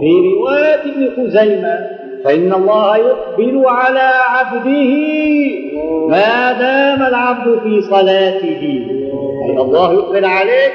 في 0.00 0.10
رواية 0.38 0.82
ابن 0.82 1.10
خزيمة 1.16 2.05
فإن 2.24 2.52
الله 2.52 2.96
يقبل 2.96 3.62
على 3.66 4.10
عبده 4.28 4.92
ما 6.08 6.52
دام 6.52 7.08
العبد 7.08 7.58
في 7.62 7.80
صلاته. 7.80 8.86
أي 9.44 9.56
الله 9.58 9.92
يقبل 9.92 10.24
عليك 10.24 10.72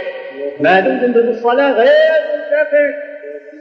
ما 0.60 0.80
دمت 0.80 1.16
الصلاة 1.16 1.72
غير 1.72 2.12
ملتفت 2.32 2.96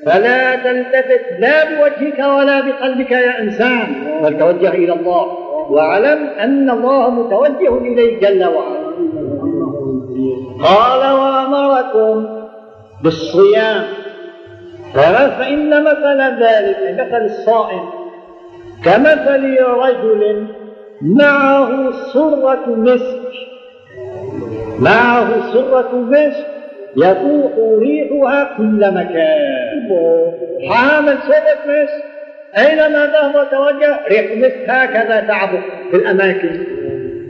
فلا 0.06 0.56
تلتفت 0.56 1.24
لا 1.38 1.64
بوجهك 1.64 2.18
ولا 2.18 2.60
بقلبك 2.60 3.10
يا 3.10 3.42
إنسان. 3.42 3.86
بل 4.22 4.38
توجه 4.38 4.68
إلى 4.68 4.92
الله. 4.92 5.26
واعلم 5.70 6.26
أن 6.38 6.70
الله 6.70 7.10
متوجه 7.10 7.78
إليك 7.78 8.22
جل 8.22 8.44
وعلا. 8.44 8.90
قال 10.64 11.12
وأمركم 11.12 12.26
بالصيام. 13.04 13.84
فإن 14.94 15.84
مثل 15.84 16.20
ذلك 16.42 17.00
مثل 17.00 17.24
الصائم 17.24 17.90
كمثل 18.84 19.60
رجل 19.60 20.46
معه 21.02 21.92
سرة 22.12 22.64
مسك 22.66 23.32
معه 24.78 25.52
سرة 25.52 25.94
مسك 25.94 26.46
يفوح 26.96 27.52
ريحها 27.78 28.56
كل 28.56 28.94
مكان. 28.94 29.88
حامل 30.70 31.18
سرة 31.28 31.60
مسك 31.66 32.04
أينما 32.58 33.06
ذهب 33.06 33.34
وتوجه 33.34 33.98
ريح 34.08 34.30
المسك 34.32 34.64
هكذا 34.68 35.20
تعبق 35.20 35.60
في 35.90 35.96
الأماكن. 35.96 36.79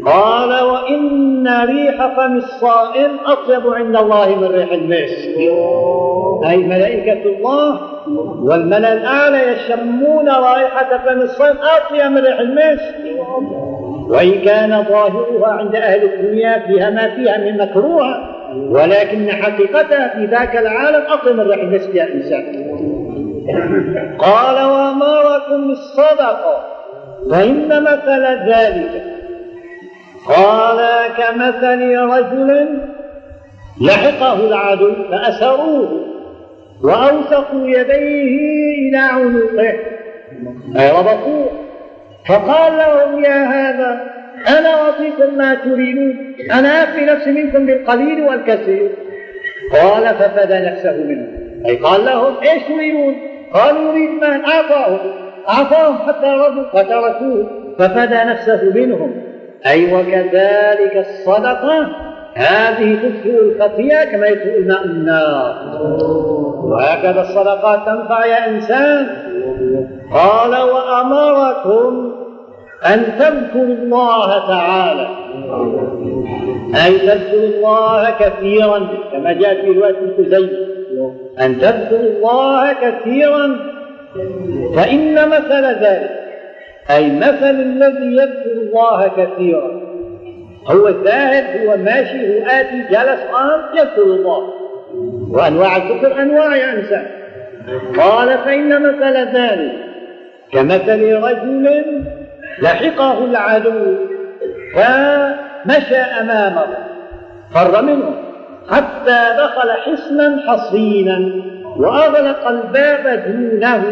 قال 0.06 0.64
وإن 0.64 1.48
ريح 1.48 2.06
فم 2.16 2.36
الصائم 2.36 3.10
أطيب 3.26 3.74
عند 3.74 3.96
الله 3.96 4.36
من 4.36 4.44
ريح 4.44 4.72
المسك 4.72 5.36
أي 6.50 6.56
ملائكة 6.56 7.22
الله 7.30 7.80
والملأ 8.42 8.92
الأعلى 8.92 9.52
يشمون 9.52 10.28
رائحة 10.28 10.98
فم 10.98 11.20
الصائم 11.20 11.56
أطيب 11.56 12.12
من 12.12 12.18
ريح 12.18 12.40
المسك 12.40 13.20
وإن 14.08 14.40
كان 14.40 14.84
ظاهرها 14.84 15.48
عند 15.48 15.74
أهل 15.76 16.04
الدنيا 16.04 16.58
فيها 16.66 16.90
ما 16.90 17.14
فيها 17.14 17.38
من 17.38 17.58
مكروه 17.58 18.40
ولكن 18.70 19.30
حقيقتها 19.30 20.08
في 20.08 20.24
ذاك 20.24 20.56
العالم 20.56 21.04
أطيب 21.08 21.36
من 21.36 21.40
ريح 21.40 21.58
المسك 21.58 21.94
يا 21.94 22.14
إنسان. 22.14 22.70
قال 24.18 24.66
وأمركم 24.66 25.68
بالصدقة؟ 25.68 26.64
فإن 27.30 27.82
مثل 27.82 28.22
ذلك 28.50 29.19
قال 30.26 30.78
كمثل 31.16 31.96
رجل 31.98 32.78
لحقه 33.80 34.46
العدو 34.46 34.92
فأسروه 35.10 36.06
وأوثقوا 36.82 37.66
يديه 37.66 38.88
إلى 38.88 38.98
عنقه 38.98 39.74
أي 40.76 40.90
ربطوه. 40.90 41.50
فقال 42.28 42.72
لهم 42.72 43.24
يا 43.24 43.44
هذا 43.44 44.10
أنا 44.48 44.68
أعطيكم 44.68 45.38
ما 45.38 45.54
تريدون 45.54 46.34
أنا 46.52 46.82
أفي 46.82 47.00
نفسي 47.00 47.30
منكم 47.32 47.66
بالقليل 47.66 48.22
والكثير. 48.22 48.90
قال 49.72 50.14
ففدى 50.14 50.54
نفسه 50.54 50.96
منه. 50.96 51.28
أي 51.66 51.76
قال 51.76 52.04
لهم 52.04 52.34
إيش 52.42 52.62
تريدون؟ 52.62 53.14
قالوا 53.54 53.92
نريد 53.92 54.10
مال 54.10 54.44
أعطاهم. 54.44 54.98
أعطاهم 55.48 55.98
حتى 55.98 56.26
رضوا 56.26 56.64
فتركوه 56.72 57.50
ففدى 57.78 58.14
نفسه 58.14 58.72
منهم. 58.74 59.29
أي 59.66 59.94
وكذلك 59.94 60.96
الصدقة. 60.96 61.88
هذه 62.34 62.94
تدخل 62.94 63.38
الخطيئة 63.38 64.04
كما 64.04 64.26
يدخل 64.26 64.48
الماء 64.48 64.84
النار. 64.84 65.54
وهكذا 66.64 67.20
الصدقات 67.20 67.86
تنفع 67.86 68.26
يا 68.26 68.48
إنسان. 68.48 69.06
قال 70.14 70.50
وأمركم 70.50 72.12
أن 72.86 73.04
تذكروا 73.18 73.74
الله 73.74 74.48
تعالى. 74.48 75.08
أي 76.86 76.98
تذكروا 76.98 77.46
الله 77.46 78.10
كثيرا 78.10 78.88
كما 79.12 79.32
جاء 79.32 79.60
في 79.60 79.66
رواية 79.66 79.96
الكزي 79.98 80.50
أن 81.40 81.58
تذكروا 81.58 82.00
الله 82.00 82.72
كثيرا 82.72 83.56
فإن 84.76 85.28
مثل 85.28 85.64
ذلك. 85.64 86.29
أي 86.90 87.16
مثل 87.16 87.50
الذي 87.50 88.16
يذكر 88.16 88.52
الله 88.52 89.08
كثيرا. 89.08 89.80
هو 90.66 90.88
الذاهب 90.88 91.44
هو 91.66 91.76
ماشي 91.76 92.38
هو 92.38 92.46
آتي 92.46 92.82
جلس 92.90 93.20
قام 93.32 93.60
يذكر 93.74 94.02
الله. 94.02 94.52
وأنواع 95.30 95.76
الذكر 95.76 96.22
أنواع 96.22 96.56
يا 96.56 96.72
إنسان. 96.72 97.06
قال 97.96 98.38
فإن 98.38 98.82
مثل 98.82 99.36
ذلك 99.36 99.72
كمثل 100.52 101.12
رجل 101.12 101.84
لحقه 102.62 103.24
العدو 103.24 103.94
فمشى 104.74 105.96
أمامه 105.96 106.66
فر 107.54 107.82
منه 107.82 108.14
حتى 108.70 109.20
دخل 109.38 109.70
حصنا 109.70 110.42
حصينا 110.46 111.42
وأغلق 111.76 112.48
الباب 112.48 113.24
دونه. 113.26 113.84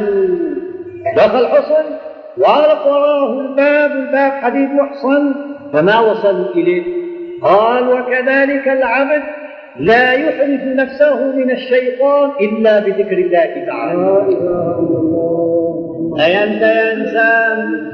دخل 1.16 1.47
حصن؟ 1.47 1.84
وأغلق 2.41 2.86
وراه 2.86 3.41
الباب 3.41 3.91
الباب 3.91 4.32
حديد 4.32 4.68
محصن 4.70 5.34
فما 5.72 6.01
وصلوا 6.01 6.55
إليه. 6.55 6.82
قال 7.43 7.89
وكذلك 7.89 8.68
العبد 8.68 9.22
لا 9.80 10.12
يحرز 10.12 10.61
نفسه 10.74 11.36
من 11.36 11.51
الشيطان 11.51 12.30
إلا 12.41 12.78
بذكر 12.78 13.18
الله 13.18 13.66
تعالى. 13.66 14.26
أي 16.20 16.45
أنت 16.45 16.62
يا 16.62 16.93
إنسان 16.93 17.89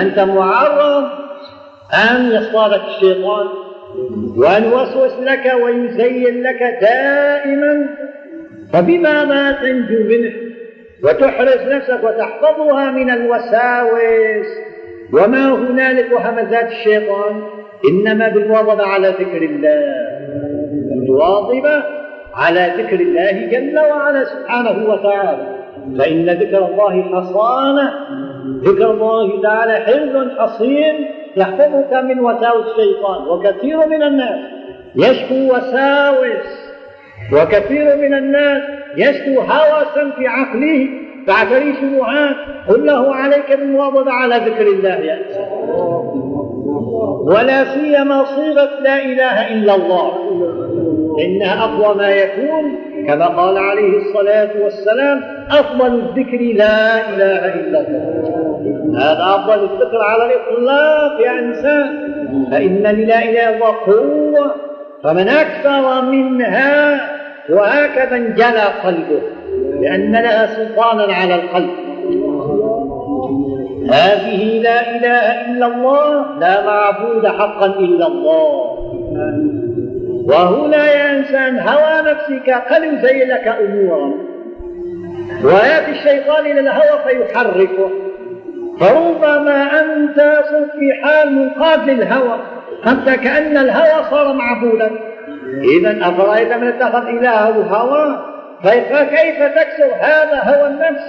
أنت 0.00 0.18
معرض 0.18 1.04
أن 2.10 2.32
يصطادك 2.32 2.80
الشيطان 2.88 3.46
وأن 4.36 4.64
يوسوس 4.64 5.12
لك 5.20 5.54
ويزين 5.64 6.42
لك 6.42 6.78
دائما 6.80 7.88
فبماذا 8.72 9.52
تنجو 9.52 10.04
منه 10.08 10.32
وتحرز 11.04 11.72
نفسك 11.72 12.00
وتحفظها 12.04 12.90
من 12.90 13.10
الوساوس. 13.10 14.46
وما 15.12 15.54
هنالك 15.54 16.12
همزات 16.12 16.68
الشيطان؟ 16.68 17.42
إنما 17.90 18.28
بالواظبة 18.28 18.86
على 18.86 19.08
ذكر 19.08 19.42
الله. 19.42 20.08
الواظبة 20.92 21.82
على 22.34 22.72
ذكر 22.78 23.00
الله 23.00 23.46
جل 23.46 23.78
وعلا 23.78 24.24
سبحانه 24.24 24.90
وتعالى. 24.90 25.58
فإن 25.98 26.30
ذكر 26.30 26.66
الله 26.66 27.02
حصانة. 27.02 27.92
ذكر 28.64 28.90
الله 28.90 29.42
تعالى 29.42 29.72
حفظ 29.72 30.38
حصين 30.38 31.08
يحفظك 31.36 31.92
من 31.92 32.20
وساوس 32.20 32.66
الشيطان. 32.66 33.28
وكثير 33.28 33.86
من 33.86 34.02
الناس 34.02 34.40
يشكو 34.96 35.54
وساوس. 35.54 36.68
وكثير 37.32 37.96
من 37.96 38.14
الناس 38.14 38.62
يشكو 38.98 39.40
هوسا 39.40 40.10
في 40.18 40.26
عقله 40.26 40.88
فاعتري 41.26 41.74
شبهات. 41.74 42.36
قل 42.68 42.86
له 42.86 43.14
عليك 43.14 43.58
بالمواظبة 43.58 44.12
على 44.12 44.36
ذكر 44.36 44.66
الله. 44.66 44.94
يا 44.94 45.18
ولا 47.26 47.64
سيما 47.64 48.24
صيغة 48.24 48.70
لا 48.82 49.04
إله 49.04 49.52
إلا 49.52 49.74
الله. 49.74 50.12
إنها 51.24 51.64
أقوى 51.64 51.96
ما 51.96 52.08
يكون 52.08 52.78
كما 53.06 53.26
قال 53.26 53.58
عليه 53.58 53.98
الصلاة 53.98 54.50
والسلام 54.62 55.20
أفضل 55.50 55.94
الذكر 55.94 56.38
لا 56.38 57.10
إله 57.10 57.54
إلا 57.54 57.80
الله. 57.80 58.22
هذا 58.96 59.24
أفضل 59.36 59.64
الذكر 59.64 60.02
على 60.02 60.24
الإطلاق 60.26 61.20
يا 61.20 61.38
إنسان. 61.38 62.08
فإن 62.50 62.82
لا 62.82 62.90
إله 62.90 63.30
إلا 63.30 63.56
الله 63.56 63.74
قوة 63.86 64.54
فمن 65.04 65.28
أكثر 65.28 66.02
منها 66.02 67.00
وهكذا 67.50 68.16
انجلى 68.16 68.64
قلبه 68.84 69.20
لأن 69.80 70.12
لها 70.12 70.46
سلطانا 70.46 71.14
على 71.14 71.34
القلب. 71.34 71.70
هذه 73.90 74.60
لا 74.62 74.96
إله 74.96 75.50
إلا 75.50 75.66
الله 75.66 76.38
لا 76.38 76.66
معبود 76.66 77.26
حقا 77.26 77.66
إلا 77.66 78.06
الله. 78.06 78.78
وهنا 80.28 80.92
يا 80.92 81.18
إنسان 81.18 81.58
هوى 81.58 82.12
نفسك 82.12 82.50
قد 82.50 82.82
يزين 82.82 83.28
لك 83.28 83.48
أمورا. 83.48 84.12
ويأتي 85.44 85.90
الشيطان 85.90 86.46
إلى 86.46 86.60
الهوى 86.60 86.98
فيحركه. 87.04 87.90
فربما 88.80 89.80
أنت 89.80 90.20
في 90.78 90.92
حال 91.02 91.32
منقاد 91.32 91.90
للهوى 91.90 92.38
أنت 92.86 93.10
كأن 93.10 93.56
الهوى 93.56 94.04
صار 94.10 94.32
معبودا. 94.32 94.90
إذا 95.62 96.08
أفرأيت 96.08 96.52
من 96.52 96.68
اتخذ 96.68 97.08
إلهه 97.08 97.50
هوى؟ 97.50 98.18
فكيف 98.64 99.42
تكسر 99.42 99.94
هذا 100.00 100.42
هوى 100.42 100.68
النفس 100.68 101.04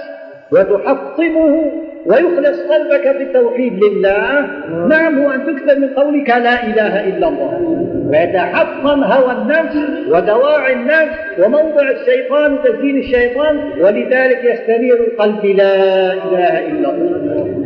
وتحطمه 0.52 1.72
ويخلص 2.06 2.60
قلبك 2.60 3.16
بالتوحيد 3.18 3.84
لله؟ 3.84 4.46
نعم 4.88 5.22
هو 5.22 5.30
أن 5.30 5.46
تكثر 5.46 5.78
من 5.78 5.88
قولك 5.88 6.28
لا 6.28 6.64
إله 6.64 7.08
إلا 7.08 7.28
الله. 7.28 7.80
ويتحطم 8.10 9.04
هوى 9.04 9.32
النفس 9.32 9.76
ودواعي 10.08 10.72
النفس 10.72 11.18
وموضع 11.38 11.90
الشيطان 11.90 12.52
وتزيين 12.52 12.98
الشيطان 12.98 13.60
ولذلك 13.80 14.44
يستنير 14.44 14.94
القلب 14.94 15.44
لا 15.44 16.12
إله 16.12 16.58
إلا 16.68 16.90
الله. 16.90 17.56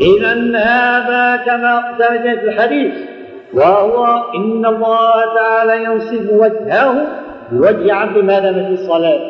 إذا 0.00 0.58
هذا 0.58 1.42
كما 1.46 1.82
في 1.98 2.44
الحديث. 2.44 2.92
وهو 3.54 4.04
إن 4.34 4.66
الله 4.66 5.34
تعالى 5.34 5.84
ينصب 5.84 6.30
وجهه 6.30 7.06
بوجه 7.52 7.94
عبد 7.94 8.18
ما 8.18 8.40
في 8.40 8.72
الصلاة 8.72 9.20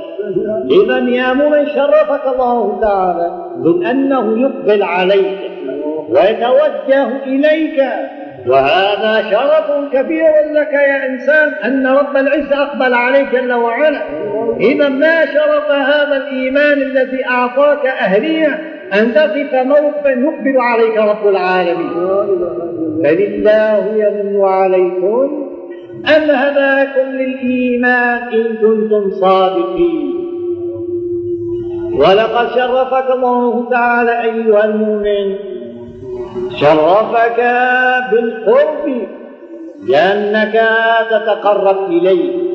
إذا 0.70 0.98
يا 0.98 1.32
من 1.32 1.66
شرفك 1.66 2.26
الله 2.34 2.80
تعالى 2.80 3.30
من 3.56 3.86
أنه 3.86 4.40
يقبل 4.40 4.82
عليك 4.82 5.38
ويتوجه 6.08 7.24
إليك. 7.26 7.82
وهذا 8.46 9.30
شرف 9.30 9.92
كبير 9.92 10.32
لك 10.52 10.72
يا 10.72 11.06
إنسان 11.06 11.48
أن 11.64 11.86
رب 11.86 12.16
العزة 12.16 12.62
أقبل 12.62 12.94
عليك 12.94 13.32
جل 13.32 13.52
وعلا. 13.52 14.02
إذا 14.60 14.88
ما 14.88 15.26
شرف 15.26 15.70
هذا 15.70 16.16
الإيمان 16.16 16.82
الذي 16.82 17.26
أعطاك 17.26 17.86
أهلية 17.86 18.69
أن 18.94 19.14
تقف 19.14 19.54
موقفا 19.54 20.08
يقبل 20.08 20.58
عليك 20.58 20.96
رب 20.96 21.28
العالمين. 21.28 21.92
بل 23.02 23.22
الله 23.22 23.86
يمن 23.96 24.44
عليكم 24.44 25.48
أن 26.16 26.30
هداكم 26.30 27.10
للإيمان 27.10 28.18
إن 28.32 28.56
كنتم 28.56 29.10
صادقين. 29.10 30.14
ولقد 31.98 32.48
شرفك 32.54 33.10
الله 33.14 33.70
تعالى 33.70 34.22
أيها 34.22 34.64
المؤمن. 34.64 35.36
شرفك 36.50 37.40
بالقرب 38.12 39.08
لأنك 39.88 40.68
تتقرب 41.10 41.90
إليه. 41.90 42.50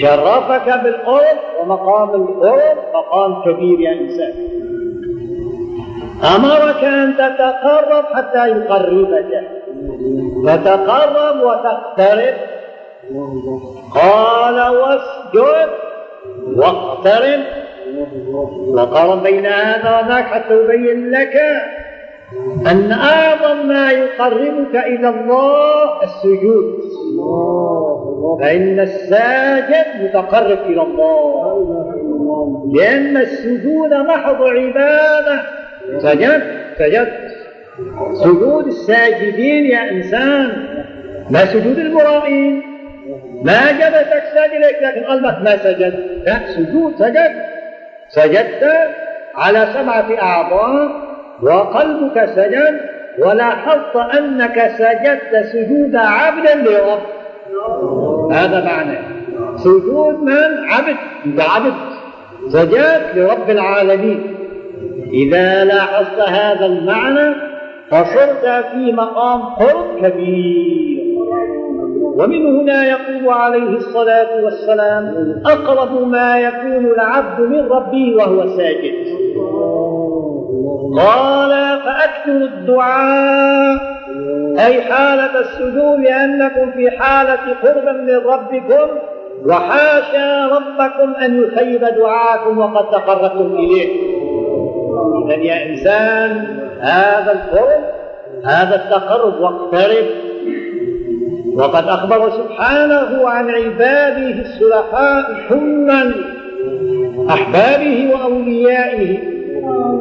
شرفك 0.00 0.80
بالقرب 0.84 1.38
ومقام 1.60 2.10
القرب 2.22 2.76
مقام 2.94 3.42
كبير 3.44 3.80
يا 3.80 3.92
إنسان. 4.00 4.65
أمرك 6.24 6.84
أن 6.84 7.14
تتقرب 7.16 8.04
حتى 8.14 8.48
يقربك. 8.48 9.48
تتقرب 10.46 11.40
وتقترب. 11.42 12.34
قال 13.94 14.60
واسجد 14.60 15.68
واقترب. 16.56 17.40
وقارن 18.68 19.20
بين 19.20 19.46
هذا 19.46 20.00
وذاك 20.00 20.24
حتى 20.24 20.54
يبين 20.54 21.10
لك 21.10 21.36
أن 22.66 22.92
أعظم 22.92 23.68
ما 23.68 23.90
يقربك 23.90 24.76
إلى 24.76 25.08
الله 25.08 26.02
السجود. 26.02 26.80
فإن 28.40 28.80
الساجد 28.80 29.86
متقرب 30.02 30.58
إلى 30.66 30.82
الله. 30.82 31.86
لأن 32.74 33.16
السجود 33.16 33.94
محض 33.94 34.42
عبادة. 34.42 35.65
سجدت 35.98 36.42
سجدت 36.78 37.36
سجود 38.24 38.66
الساجدين 38.66 39.66
يا 39.66 39.90
إنسان. 39.90 40.66
ما 41.30 41.46
سجود 41.46 41.78
المرائين 41.78 42.62
ما 43.44 43.72
جبتك 43.72 44.22
ساجدك 44.34 44.76
لكن 44.82 45.04
قلبك 45.04 45.38
ما 45.42 45.56
سجد. 45.56 45.94
لا 46.26 46.38
سجود 46.46 46.94
سجدت 46.98 47.44
سجدت 48.08 48.64
على 49.34 49.68
سبعة 49.74 50.22
أعضاء 50.22 50.90
وقلبك 51.42 52.28
سجد 52.36 52.80
ولاحظت 53.18 53.96
أنك 53.96 54.70
سجدت 54.78 55.46
سجود 55.46 55.96
عبد 55.96 56.68
لرب. 56.68 57.02
هذا 58.32 58.64
معنى. 58.64 58.98
سجود 59.56 60.22
من؟ 60.22 60.68
عبد. 60.70 60.96
بعبد 61.24 61.74
سجدت 62.48 63.02
لرب 63.14 63.50
العالمين. 63.50 64.35
إذا 65.12 65.64
لاحظت 65.64 66.20
هذا 66.28 66.66
المعنى 66.66 67.34
فصرت 67.90 68.64
في 68.72 68.92
مقام 68.92 69.42
قرب 69.42 69.98
كبير. 70.02 71.16
ومن 72.18 72.60
هنا 72.60 72.84
يقول 72.86 73.28
عليه 73.28 73.68
الصلاة 73.68 74.44
والسلام 74.44 75.34
أقرب 75.46 76.08
ما 76.08 76.38
يكون 76.38 76.86
العبد 76.86 77.40
من 77.40 77.68
ربه 77.68 78.14
وهو 78.16 78.46
ساجد. 78.46 78.94
قال 80.96 81.80
فأكثر 81.80 82.32
الدعاء. 82.32 83.96
أي 84.58 84.82
حالة 84.82 85.40
السجود 85.40 86.00
لأنكم 86.00 86.72
في 86.72 86.90
حالة 86.90 87.54
قرب 87.62 87.96
من 87.96 88.16
ربكم 88.16 88.88
وحاشا 89.46 90.46
ربكم 90.46 91.14
أن 91.24 91.42
يخيب 91.42 91.80
دعاءكم 91.80 92.58
وقد 92.58 92.90
تقربتم 92.90 93.54
إليه. 93.54 94.16
إذا 95.24 95.34
يا 95.34 95.66
إنسان 95.66 96.46
هذا 96.80 97.32
القرب 97.32 97.84
هذا 98.44 98.76
التقرب 98.76 99.40
واقترب. 99.40 100.06
وقد 101.56 101.88
أخبر 101.88 102.30
سبحانه 102.30 103.28
عن 103.28 103.50
عباده 103.50 104.42
الصلحاء 104.42 105.34
حما 105.48 106.14
أحبابه 107.30 108.10
وأوليائه. 108.14 109.18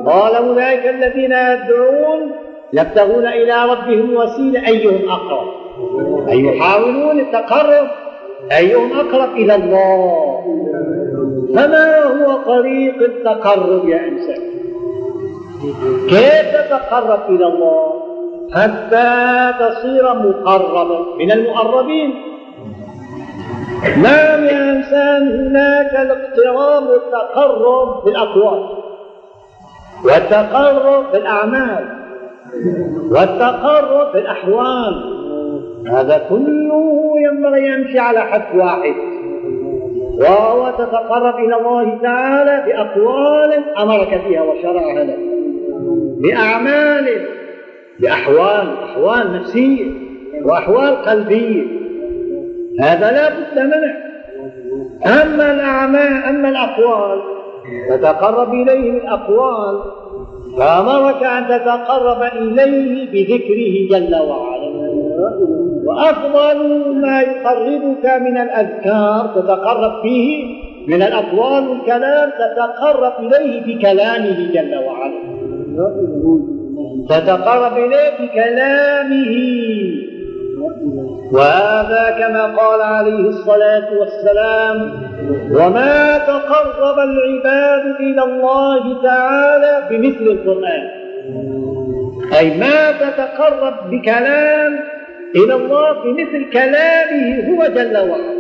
قال 0.06 0.36
أولئك 0.36 0.88
الذين 0.88 1.32
يدعون 1.32 2.32
يبتغون 2.74 3.28
إلى 3.28 3.66
ربهم 3.72 4.16
وسيلة 4.16 4.68
أيهم 4.68 5.10
أقرب؟ 5.10 5.48
أي 6.30 6.46
يحاولون 6.46 7.20
التقرب؟ 7.20 7.88
أيهم 8.52 8.92
أقرب 9.00 9.36
إلى 9.36 9.56
الله؟ 9.56 10.42
فما 11.56 12.04
هو 12.04 12.38
طريق 12.46 12.96
التقرب 13.02 13.90
يا 13.90 14.08
إنسان؟ 14.08 14.55
كيف 16.10 16.56
تتقرب 16.56 17.20
إلى 17.30 17.48
الله؟ 17.48 17.94
حتى 18.54 19.54
تصير 19.60 20.14
مقربا 20.14 21.06
من 21.20 21.32
المقربين. 21.32 22.14
نعم 24.04 24.44
يا 24.44 24.72
إنسان 24.72 25.48
هناك 25.48 25.92
الاقتراب 25.92 26.84
والتقرب 26.90 28.04
بالأقوال 28.06 28.70
والتقرب 30.06 31.12
بالأعمال 31.12 31.86
والتقرب 33.12 34.14
بالأحوال 34.14 35.16
هذا 35.88 36.18
كله 36.30 37.14
ينبغي 37.18 37.68
يمشي 37.68 38.00
على 38.00 38.20
حد 38.20 38.58
واحد 38.58 38.96
وهو 40.20 40.72
تتقرب 40.78 41.36
إلى 41.36 41.56
الله 41.56 41.98
تعالى 42.02 42.64
بأقوال 42.66 43.78
أمرك 43.78 44.22
فيها 44.28 44.42
وشرعها 44.42 45.04
لك. 45.04 45.35
بأعمال 46.24 47.06
بأحوال 48.00 48.68
أحوال 48.84 49.34
نفسية 49.34 49.92
وأحوال 50.44 50.96
قلبية. 50.96 51.64
هذا 52.82 53.12
لا 53.12 53.30
بد 53.30 53.60
منه. 53.60 54.06
أما 55.06 55.54
الأعمال 55.54 56.24
أما 56.24 56.50
الأقوال 56.50 57.22
تتقرب 57.90 58.54
إليه 58.54 58.92
بالأقوال 58.92 59.82
فأمرك 60.58 61.24
أن 61.24 61.48
تتقرب 61.48 62.22
إليه 62.22 63.12
بذكره 63.12 64.00
جل 64.00 64.16
وعلا. 64.16 64.66
وأفضل 65.86 66.96
ما 67.02 67.22
يقربك 67.22 68.06
من 68.06 68.38
الأذكار 68.38 69.32
تتقرب 69.36 70.02
فيه 70.02 70.46
من 70.88 71.02
الأقوال 71.02 71.68
والكلام 71.68 72.30
تتقرب 72.30 73.14
إليه 73.20 73.76
بكلامه 73.76 74.52
جل 74.54 74.76
وعلا. 74.76 75.35
تتقرب 77.10 77.78
إليه 77.78 78.12
بكلامه. 78.20 79.36
وهذا 81.32 82.16
كما 82.20 82.44
قال 82.56 82.82
عليه 82.82 83.30
الصلاة 83.30 83.88
والسلام 84.00 84.92
وما 85.52 86.18
تقرب 86.18 87.00
العباد 87.00 87.96
إلى 88.00 88.24
الله 88.24 89.04
تعالى 89.04 89.88
بمثل 89.90 90.24
القرآن. 90.24 90.90
أي 92.40 92.58
ما 92.58 92.92
تتقرب 92.92 93.74
بكلام 93.92 94.80
إلى 95.36 95.54
الله 95.56 96.04
بمثل 96.04 96.50
كلامه 96.54 97.50
هو 97.50 97.68
جل 97.68 97.98
وعلا. 97.98 98.36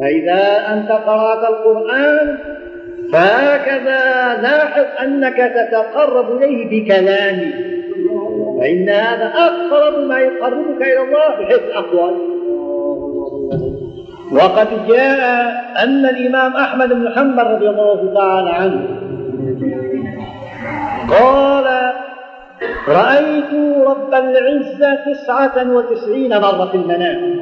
فإذا 0.00 0.42
أنت 0.72 0.92
قرأت 0.92 1.48
القرآن 1.48 2.38
فهكذا 3.12 4.00
لاحظ 4.42 4.84
أنك 5.02 5.36
تتقرب 5.36 6.36
إليه 6.36 6.70
بكلامه 6.70 7.52
فإن 8.60 8.88
هذا 8.88 9.32
أقرب 9.34 10.08
ما 10.08 10.18
يقربك 10.18 10.82
إلى 10.82 11.02
الله 11.02 11.28
بحيث 11.40 11.58
الأقوال 11.58 12.16
وقد 14.32 14.68
جاء 14.88 15.52
أن 15.82 16.06
الإمام 16.06 16.52
أحمد 16.52 16.88
بن 16.88 17.08
حنبل 17.16 17.44
رضي 17.44 17.68
الله 17.68 18.14
تعالى 18.14 18.50
عنه 18.50 18.86
قال 21.10 21.92
رأيت 22.88 23.54
رب 23.86 24.14
العزة 24.14 24.94
تسعة 25.12 25.72
وتسعين 25.72 26.30
مرة 26.40 26.66
في 26.66 26.74
المنام. 26.74 27.36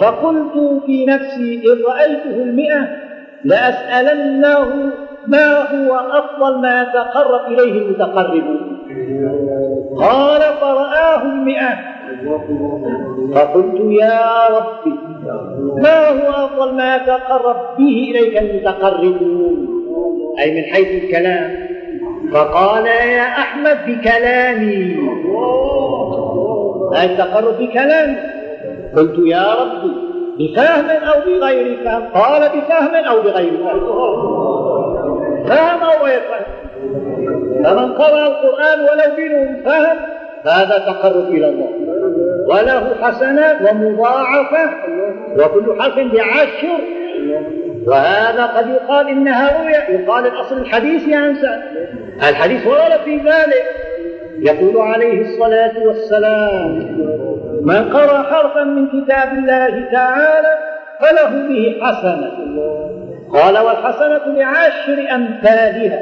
فقلت 0.00 0.82
في 0.86 1.06
نفسي 1.06 1.62
إن 1.66 1.82
رأيته 1.92 2.42
المئة 2.42 3.03
لأسألنه 3.44 4.92
ما 5.26 5.58
هو 5.58 5.94
أفضل 5.94 6.60
ما 6.60 6.82
يتقرب 6.82 7.52
إليه 7.52 7.78
المتقربون 7.78 8.74
قال 9.98 10.40
فرآه 10.60 11.22
المئة. 11.22 11.94
فقلت 13.34 13.80
يا 13.80 14.48
ربي 14.48 14.98
ما 15.82 16.08
هو 16.08 16.30
أفضل 16.44 16.74
ما 16.74 16.96
يتقرب 16.96 17.56
به 17.78 18.10
إليك 18.10 18.42
المتقربون 18.42 19.68
أي 20.40 20.54
من 20.54 20.62
حيث 20.62 21.04
الكلام. 21.04 21.50
فقال 22.32 22.86
يا 22.86 23.22
أحمد 23.22 23.78
بكلامي. 23.86 24.96
أي 26.96 27.04
التقرب 27.04 27.58
بكلامي؟ 27.58 28.16
قلت 28.96 29.18
يا 29.26 29.54
ربي. 29.54 30.03
بفهم 30.38 30.90
أو 30.90 31.20
بغير 31.20 31.78
فهم. 31.84 32.02
قال 32.14 32.48
بفهم 32.48 32.94
أو 32.94 33.22
بغير 33.22 33.52
فهم. 33.64 33.80
فهم 35.46 35.82
أو 35.82 36.04
غير 36.04 36.20
فهم. 36.20 36.44
فمن 37.64 37.92
قرأ 37.92 38.26
القرآن 38.26 38.80
ولو 38.80 39.14
بدون 39.16 39.62
فهم 39.64 39.96
فهذا 40.44 40.78
تقرب 40.78 41.28
إلى 41.28 41.48
الله. 41.48 41.68
وله 42.46 42.94
حسنات 43.02 43.56
ومضاعفة 43.62 44.70
وكل 45.38 45.82
حرف 45.82 45.98
بعشر. 45.98 46.78
وهذا 47.86 48.46
قد 48.46 48.68
يقال 48.68 49.08
إنها 49.08 49.62
رؤيا 49.62 50.00
يقال 50.00 50.26
الأصل 50.26 50.58
الحديث 50.58 51.08
يا 51.08 51.18
إنسان. 51.18 51.62
الحديث 52.28 52.66
ورد 52.66 53.00
في 53.04 53.16
ذلك. 53.16 53.93
يقول 54.38 54.76
عليه 54.76 55.20
الصلاة 55.20 55.86
والسلام 55.86 56.70
من 57.62 57.92
قرأ 57.92 58.22
حرفا 58.22 58.64
من 58.64 58.86
كتاب 58.86 59.32
الله 59.32 59.84
تعالى 59.92 60.58
فله 61.00 61.48
به 61.48 61.76
حسنة. 61.82 62.32
قال 63.32 63.58
والحسنة 63.58 64.34
بعشر 64.36 65.14
أمثالها. 65.14 66.00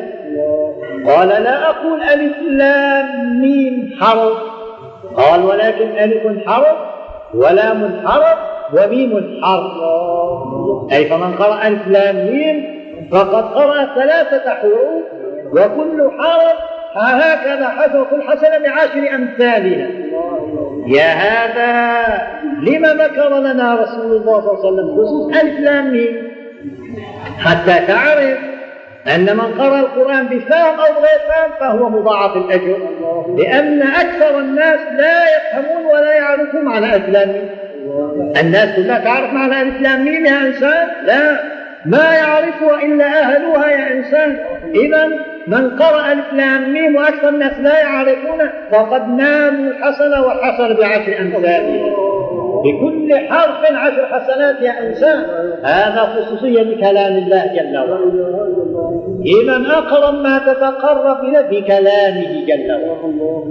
قال 1.07 1.29
لا 1.29 1.71
أقول 1.71 2.03
ألف 2.03 2.37
لام 2.49 3.41
ميم 3.41 3.91
حرف. 4.01 4.39
قال 5.17 5.45
ولكن 5.45 5.89
ألف 5.99 6.49
حرف 6.49 6.77
ولام 7.35 8.01
حرف 8.07 8.39
وميم 8.75 9.41
حرف. 9.43 9.73
أي 10.93 11.05
فمن 11.05 11.35
قرأ 11.35 11.69
ألف 11.69 11.89
لام 11.89 12.17
ميم 12.17 12.83
فقد 13.13 13.45
قرأ 13.45 13.85
ثلاثة 13.95 14.51
حروف 14.51 15.05
وكل 15.53 16.11
حرف 16.19 16.72
هكذا 16.97 17.69
حسن 17.69 18.05
كل 18.05 18.23
حسنة 18.23 18.59
بعشر 18.59 19.15
أمثالها. 19.15 19.89
يا 20.87 21.07
هذا 21.07 22.03
لما 22.63 22.89
ذكر 22.89 23.39
لنا 23.39 23.75
رسول 23.75 24.17
الله 24.17 24.41
صلى 24.41 24.53
الله 24.53 24.67
عليه 24.67 24.69
وسلم 24.69 24.97
خصوص 24.97 25.37
ألف 25.37 25.61
لام 25.61 26.07
حتى 27.39 27.87
تعرف 27.87 28.39
أن 29.15 29.37
من 29.37 29.61
قرأ 29.61 29.81
القرآن 29.81 30.27
بفهم 30.27 30.81
أو 30.81 30.93
غير 30.95 31.21
فهم 31.29 31.51
فهو 31.61 31.89
مضاعف 31.89 32.37
الأجر 32.37 32.77
لأن 33.37 33.83
أكثر 33.83 34.39
الناس 34.39 34.81
لا 34.97 35.23
يفهمون 35.25 35.87
ولا 35.87 36.15
يعرفون 36.15 36.65
معنى 36.65 36.97
ألف 36.97 37.09
لام 37.09 37.49
الناس 38.41 38.77
كلها 38.77 38.99
تعرف 38.99 39.33
معنى 39.33 39.63
ألف 39.63 39.81
لام 39.81 40.07
يا 40.07 40.41
إنسان؟ 40.41 40.89
لا. 41.05 41.62
ما 41.87 42.15
يعرفها 42.15 42.83
إلا 42.83 43.05
أهلها 43.05 43.69
يا 43.71 43.93
إنسان. 43.93 44.39
إذا 44.75 45.07
من 45.47 45.71
قرأ 45.71 46.13
الإسلام 46.13 46.73
ميم 46.73 46.97
وأكثر 46.97 47.29
الناس 47.29 47.59
لا 47.61 47.81
يعرفونه 47.81 48.53
فقد 48.73 49.09
نالوا 49.09 49.71
الحسنة 49.71 50.27
وحسن 50.27 50.75
بعشر 50.75 51.21
أمثاله 51.21 51.97
بكل 52.65 53.15
حرف 53.29 53.73
عشر 53.73 54.07
حسنات 54.07 54.61
يا 54.61 54.89
إنسان. 54.89 55.25
هذا 55.65 56.01
خصوصية 56.01 56.63
بكلام 56.63 57.13
الله 57.13 57.47
جل 57.47 57.79
وعلا. 57.79 58.23
إذا 59.27 59.73
أقرب 59.73 60.15
ما 60.15 60.39
تتقرب 60.39 61.25
إليه 61.25 61.61
بكلامه 61.61 62.47
جل 62.47 62.73
وعلا. 62.73 63.43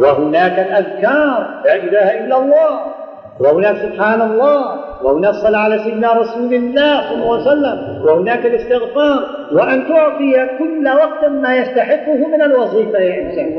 وهناك 0.00 0.58
الأذكار. 0.58 1.60
لا 1.64 1.74
إله 1.74 2.24
إلا 2.24 2.38
الله. 2.38 2.99
وهناك 3.40 3.76
سبحان 3.76 4.20
الله 4.22 4.80
وهناك 5.02 5.30
الصلاة 5.30 5.58
على 5.58 5.78
سيدنا 5.78 6.12
رسول 6.12 6.54
الله 6.54 7.00
صلى 7.00 7.14
الله 7.22 7.32
عليه 7.32 7.42
وسلم 7.42 8.04
وهناك 8.04 8.46
الاستغفار 8.46 9.26
وأن 9.52 9.88
تعطي 9.88 10.46
كل 10.58 10.88
وقت 10.88 11.24
ما 11.24 11.56
يستحقه 11.56 12.26
من 12.28 12.42
الوظيفة 12.42 12.98
يا 12.98 13.22
إنسان. 13.22 13.50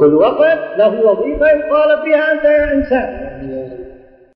كل 0.00 0.14
وقت 0.14 0.58
له 0.78 1.06
وظيفة 1.06 1.46
يقال 1.46 2.02
فيها 2.04 2.32
أنت 2.32 2.44
يا 2.44 2.72
إنسان. 2.72 3.27